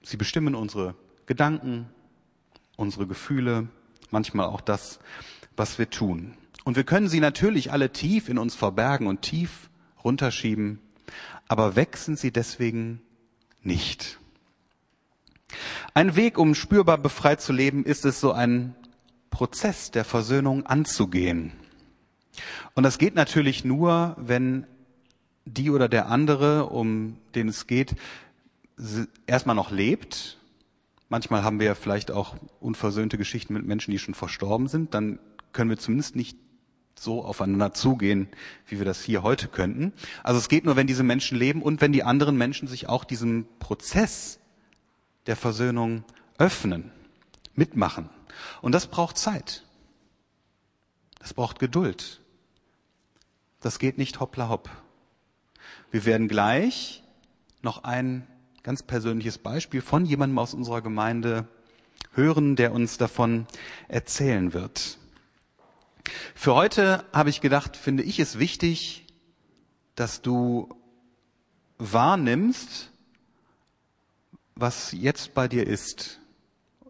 Sie 0.01 0.15
bestimmen 0.15 0.55
unsere 0.55 0.95
Gedanken, 1.25 1.89
unsere 2.77 3.05
Gefühle, 3.05 3.67
manchmal 4.11 4.45
auch 4.45 4.61
das, 4.61 4.99
was 5.57 5.77
wir 5.77 5.89
tun. 5.89 6.37
Und 6.65 6.75
wir 6.75 6.83
können 6.83 7.07
sie 7.07 7.19
natürlich 7.19 7.71
alle 7.71 7.91
tief 7.91 8.27
in 8.27 8.39
uns 8.39 8.55
verbergen 8.55 9.07
und 9.07 9.21
tief 9.21 9.69
runterschieben. 10.03 10.79
aber 11.47 11.75
sind 11.75 12.17
sie 12.17 12.31
deswegen 12.31 13.01
nicht. 13.61 14.19
Ein 15.93 16.15
Weg, 16.15 16.39
um 16.39 16.55
spürbar 16.55 16.97
befreit 16.97 17.39
zu 17.39 17.53
leben, 17.53 17.85
ist 17.85 18.03
es, 18.03 18.19
so 18.19 18.31
einen 18.31 18.75
Prozess 19.29 19.91
der 19.91 20.03
Versöhnung 20.03 20.65
anzugehen. 20.65 21.51
Und 22.73 22.83
das 22.83 22.97
geht 22.97 23.13
natürlich 23.13 23.63
nur, 23.63 24.15
wenn 24.17 24.65
die 25.45 25.69
oder 25.69 25.87
der 25.87 26.07
andere, 26.07 26.65
um 26.65 27.17
den 27.35 27.47
es 27.47 27.67
geht, 27.67 27.95
erstmal 29.27 29.55
noch 29.55 29.69
lebt. 29.69 30.39
Manchmal 31.09 31.43
haben 31.43 31.59
wir 31.59 31.67
ja 31.67 31.75
vielleicht 31.75 32.09
auch 32.09 32.35
unversöhnte 32.59 33.19
Geschichten 33.19 33.53
mit 33.53 33.65
Menschen, 33.65 33.91
die 33.91 33.99
schon 33.99 34.15
verstorben 34.15 34.67
sind. 34.67 34.95
Dann 34.95 35.19
können 35.53 35.69
wir 35.69 35.77
zumindest 35.77 36.15
nicht 36.15 36.37
so 36.97 37.23
aufeinander 37.23 37.73
zugehen, 37.73 38.27
wie 38.67 38.77
wir 38.77 38.85
das 38.85 39.03
hier 39.03 39.23
heute 39.23 39.47
könnten. 39.47 39.93
Also 40.23 40.39
es 40.39 40.49
geht 40.49 40.65
nur, 40.65 40.75
wenn 40.75 40.87
diese 40.87 41.03
Menschen 41.03 41.37
leben 41.37 41.61
und 41.61 41.81
wenn 41.81 41.91
die 41.91 42.03
anderen 42.03 42.37
Menschen 42.37 42.67
sich 42.67 42.87
auch 42.87 43.03
diesem 43.03 43.45
Prozess 43.59 44.39
der 45.25 45.35
Versöhnung 45.35 46.03
öffnen, 46.37 46.91
mitmachen. 47.53 48.09
Und 48.61 48.73
das 48.73 48.87
braucht 48.87 49.17
Zeit. 49.17 49.63
Das 51.19 51.33
braucht 51.33 51.59
Geduld. 51.59 52.21
Das 53.61 53.79
geht 53.79 53.97
nicht 53.97 54.19
hoppla 54.19 54.49
hopp. 54.49 54.69
Wir 55.91 56.05
werden 56.05 56.27
gleich 56.27 57.03
noch 57.61 57.83
ein 57.83 58.27
ganz 58.63 58.83
persönliches 58.83 59.37
Beispiel 59.37 59.81
von 59.81 60.05
jemandem 60.05 60.37
aus 60.39 60.53
unserer 60.53 60.81
Gemeinde 60.81 61.47
hören, 62.13 62.55
der 62.55 62.73
uns 62.73 62.97
davon 62.97 63.47
erzählen 63.87 64.53
wird. 64.53 64.97
Für 66.33 66.55
heute 66.55 67.05
habe 67.13 67.29
ich 67.29 67.41
gedacht, 67.41 67.77
finde 67.77 68.03
ich 68.03 68.19
es 68.19 68.39
wichtig, 68.39 69.05
dass 69.95 70.21
du 70.21 70.69
wahrnimmst, 71.77 72.91
was 74.55 74.91
jetzt 74.91 75.33
bei 75.33 75.47
dir 75.47 75.67
ist. 75.67 76.19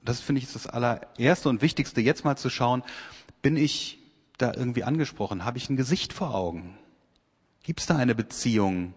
Das 0.03 0.19
finde 0.19 0.41
ich 0.41 0.51
das 0.51 0.67
allererste 0.67 1.49
und 1.49 1.61
wichtigste, 1.61 2.01
jetzt 2.01 2.23
mal 2.23 2.37
zu 2.37 2.49
schauen, 2.49 2.83
bin 3.41 3.57
ich 3.57 3.99
da 4.37 4.53
irgendwie 4.53 4.83
angesprochen? 4.83 5.45
Habe 5.45 5.57
ich 5.57 5.69
ein 5.69 5.77
Gesicht 5.77 6.13
vor 6.13 6.35
Augen? 6.35 6.77
Gibt 7.63 7.79
es 7.79 7.85
da 7.87 7.95
eine 7.95 8.13
Beziehung, 8.13 8.93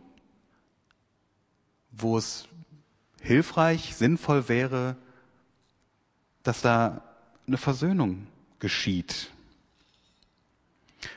wo 1.91 2.19
es 2.19 2.49
hilfreich, 3.23 3.95
sinnvoll 3.97 4.49
wäre, 4.49 4.97
dass 6.43 6.61
da 6.61 7.03
eine 7.47 7.57
Versöhnung 7.57 8.27
geschieht? 8.59 9.31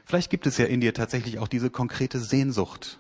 Vielleicht 0.06 0.30
gibt 0.30 0.46
es 0.48 0.58
ja 0.58 0.66
in 0.66 0.82
dir 0.82 0.94
tatsächlich 0.94 1.40
auch 1.40 1.48
diese 1.48 1.70
konkrete 1.70 2.20
Sehnsucht, 2.20 3.00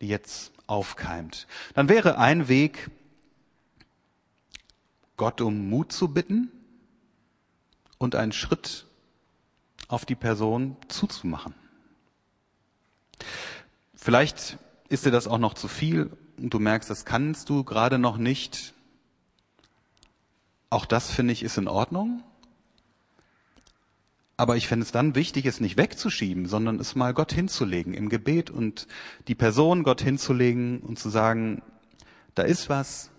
die 0.00 0.08
jetzt 0.08 0.52
aufkeimt. 0.66 1.46
Dann 1.74 1.88
wäre 1.88 2.18
ein 2.18 2.48
Weg, 2.48 2.90
Gott 5.16 5.40
um 5.40 5.68
Mut 5.68 5.92
zu 5.92 6.08
bitten 6.08 6.50
und 7.98 8.14
einen 8.14 8.32
Schritt 8.32 8.86
auf 9.88 10.06
die 10.06 10.14
Person 10.14 10.76
zuzumachen. 10.88 11.54
Vielleicht 13.94 14.58
ist 14.88 15.06
dir 15.06 15.10
das 15.10 15.28
auch 15.28 15.38
noch 15.38 15.54
zu 15.54 15.68
viel 15.68 16.10
und 16.36 16.52
du 16.52 16.58
merkst, 16.58 16.90
das 16.90 17.04
kannst 17.04 17.48
du 17.50 17.62
gerade 17.62 17.98
noch 17.98 18.16
nicht. 18.16 18.74
Auch 20.70 20.86
das 20.86 21.10
finde 21.10 21.32
ich 21.32 21.42
ist 21.42 21.58
in 21.58 21.68
Ordnung. 21.68 22.22
Aber 24.42 24.56
ich 24.56 24.66
fände 24.66 24.84
es 24.84 24.90
dann 24.90 25.14
wichtig, 25.14 25.46
es 25.46 25.60
nicht 25.60 25.76
wegzuschieben, 25.76 26.46
sondern 26.46 26.80
es 26.80 26.96
mal 26.96 27.14
Gott 27.14 27.32
hinzulegen 27.32 27.94
im 27.94 28.08
Gebet 28.08 28.50
und 28.50 28.88
die 29.28 29.36
Person 29.36 29.84
Gott 29.84 30.00
hinzulegen 30.00 30.80
und 30.80 30.98
zu 30.98 31.10
sagen, 31.10 31.62
da 32.34 32.42
ist 32.42 32.68
was. 32.68 33.10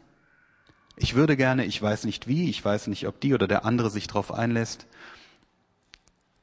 Ich 0.97 1.15
würde 1.15 1.37
gerne, 1.37 1.63
ich 1.63 1.81
weiß 1.81 2.03
nicht 2.03 2.27
wie, 2.27 2.49
ich 2.49 2.65
weiß 2.65 2.87
nicht, 2.87 3.07
ob 3.07 3.21
die 3.21 3.33
oder 3.33 3.47
der 3.47 3.63
andere 3.63 3.89
sich 3.89 4.07
darauf 4.07 4.33
einlässt. 4.33 4.85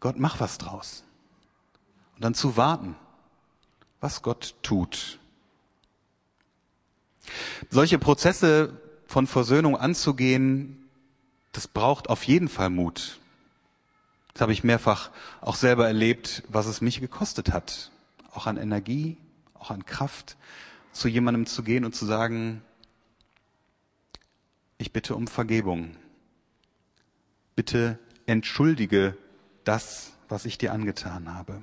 Gott, 0.01 0.19
mach 0.19 0.41
was 0.41 0.57
draus. 0.57 1.05
Und 2.15 2.25
dann 2.25 2.33
zu 2.33 2.57
warten, 2.57 2.97
was 4.01 4.23
Gott 4.23 4.55
tut. 4.63 5.19
Solche 7.69 7.99
Prozesse 7.99 8.81
von 9.05 9.27
Versöhnung 9.27 9.77
anzugehen, 9.77 10.89
das 11.53 11.69
braucht 11.69 12.09
auf 12.09 12.25
jeden 12.25 12.49
Fall 12.49 12.71
Mut. 12.71 13.20
Das 14.33 14.43
habe 14.43 14.53
ich 14.53 14.65
mehrfach 14.65 15.11
auch 15.41 15.57
selber 15.57 15.87
erlebt, 15.87 16.43
was 16.49 16.67
es 16.67 16.81
mich 16.81 17.01
gekostet 17.01 17.53
hat. 17.53 17.91
Auch 18.33 18.47
an 18.47 18.57
Energie, 18.57 19.17
auch 19.55 19.71
an 19.71 19.85
Kraft, 19.85 20.37
zu 20.93 21.09
jemandem 21.09 21.47
zu 21.47 21.63
gehen 21.63 21.85
und 21.85 21.95
zu 21.95 22.07
sagen, 22.07 22.63
ich 24.79 24.93
bitte 24.93 25.15
um 25.15 25.27
Vergebung. 25.27 25.97
Bitte 27.55 27.99
entschuldige 28.27 29.17
das, 29.65 30.13
was 30.29 30.45
ich 30.45 30.59
dir 30.59 30.73
angetan 30.73 31.35
habe. 31.35 31.63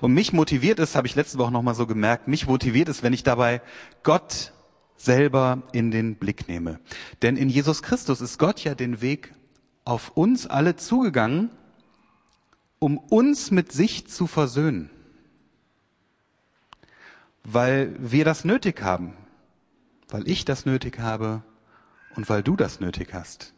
Und 0.00 0.12
mich 0.12 0.32
motiviert 0.32 0.78
es, 0.78 0.94
habe 0.94 1.06
ich 1.06 1.14
letzte 1.14 1.38
Woche 1.38 1.52
nochmal 1.52 1.74
so 1.74 1.86
gemerkt, 1.86 2.28
mich 2.28 2.46
motiviert 2.46 2.88
es, 2.88 3.02
wenn 3.02 3.12
ich 3.12 3.22
dabei 3.22 3.62
Gott 4.02 4.52
selber 4.96 5.62
in 5.72 5.90
den 5.90 6.16
Blick 6.16 6.48
nehme. 6.48 6.80
Denn 7.22 7.36
in 7.36 7.48
Jesus 7.48 7.82
Christus 7.82 8.20
ist 8.20 8.38
Gott 8.38 8.62
ja 8.64 8.74
den 8.74 9.00
Weg 9.00 9.32
auf 9.84 10.10
uns 10.16 10.46
alle 10.46 10.76
zugegangen 10.76 11.50
um 12.78 12.98
uns 12.98 13.50
mit 13.50 13.72
sich 13.72 14.06
zu 14.06 14.26
versöhnen, 14.26 14.90
weil 17.44 17.94
wir 17.98 18.24
das 18.24 18.44
nötig 18.44 18.82
haben, 18.82 19.14
weil 20.08 20.28
ich 20.28 20.44
das 20.44 20.66
nötig 20.66 20.98
habe 20.98 21.42
und 22.14 22.28
weil 22.28 22.42
du 22.42 22.56
das 22.56 22.80
nötig 22.80 23.14
hast. 23.14 23.54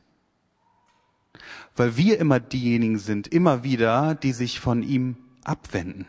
Weil 1.77 1.97
wir 1.97 2.19
immer 2.19 2.41
diejenigen 2.41 2.99
sind, 2.99 3.29
immer 3.29 3.63
wieder, 3.63 4.15
die 4.15 4.33
sich 4.33 4.61
von 4.61 4.83
ihm 4.83 5.17
abwenden. 5.45 6.07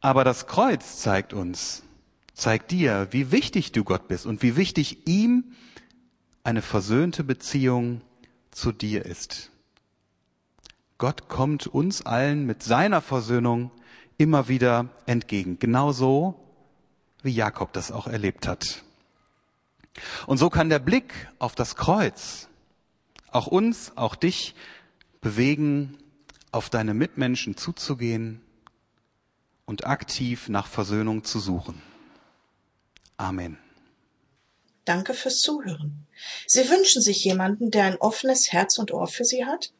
Aber 0.00 0.24
das 0.24 0.46
Kreuz 0.46 0.98
zeigt 0.98 1.32
uns, 1.32 1.82
zeigt 2.34 2.70
dir, 2.70 3.08
wie 3.10 3.32
wichtig 3.32 3.72
du 3.72 3.84
Gott 3.84 4.08
bist 4.08 4.26
und 4.26 4.42
wie 4.42 4.56
wichtig 4.56 5.06
ihm 5.06 5.52
eine 6.42 6.62
versöhnte 6.62 7.22
Beziehung 7.22 8.00
zu 8.50 8.72
dir 8.72 9.04
ist. 9.04 9.50
Gott 11.00 11.28
kommt 11.30 11.66
uns 11.66 12.04
allen 12.04 12.44
mit 12.44 12.62
seiner 12.62 13.00
Versöhnung 13.00 13.70
immer 14.18 14.48
wieder 14.48 14.90
entgegen. 15.06 15.58
Genauso 15.58 16.34
wie 17.22 17.32
Jakob 17.32 17.72
das 17.72 17.90
auch 17.90 18.06
erlebt 18.06 18.46
hat. 18.46 18.84
Und 20.26 20.36
so 20.36 20.50
kann 20.50 20.68
der 20.68 20.78
Blick 20.78 21.14
auf 21.38 21.54
das 21.54 21.74
Kreuz 21.74 22.48
auch 23.30 23.46
uns, 23.46 23.92
auch 23.96 24.14
dich 24.14 24.54
bewegen, 25.22 25.96
auf 26.52 26.68
deine 26.68 26.92
Mitmenschen 26.92 27.56
zuzugehen 27.56 28.42
und 29.64 29.86
aktiv 29.86 30.50
nach 30.50 30.66
Versöhnung 30.66 31.24
zu 31.24 31.40
suchen. 31.40 31.80
Amen. 33.16 33.56
Danke 34.84 35.14
fürs 35.14 35.38
Zuhören. 35.38 36.06
Sie 36.46 36.68
wünschen 36.68 37.00
sich 37.00 37.24
jemanden, 37.24 37.70
der 37.70 37.84
ein 37.84 37.96
offenes 37.96 38.52
Herz 38.52 38.76
und 38.76 38.92
Ohr 38.92 39.06
für 39.06 39.24
Sie 39.24 39.46
hat? 39.46 39.72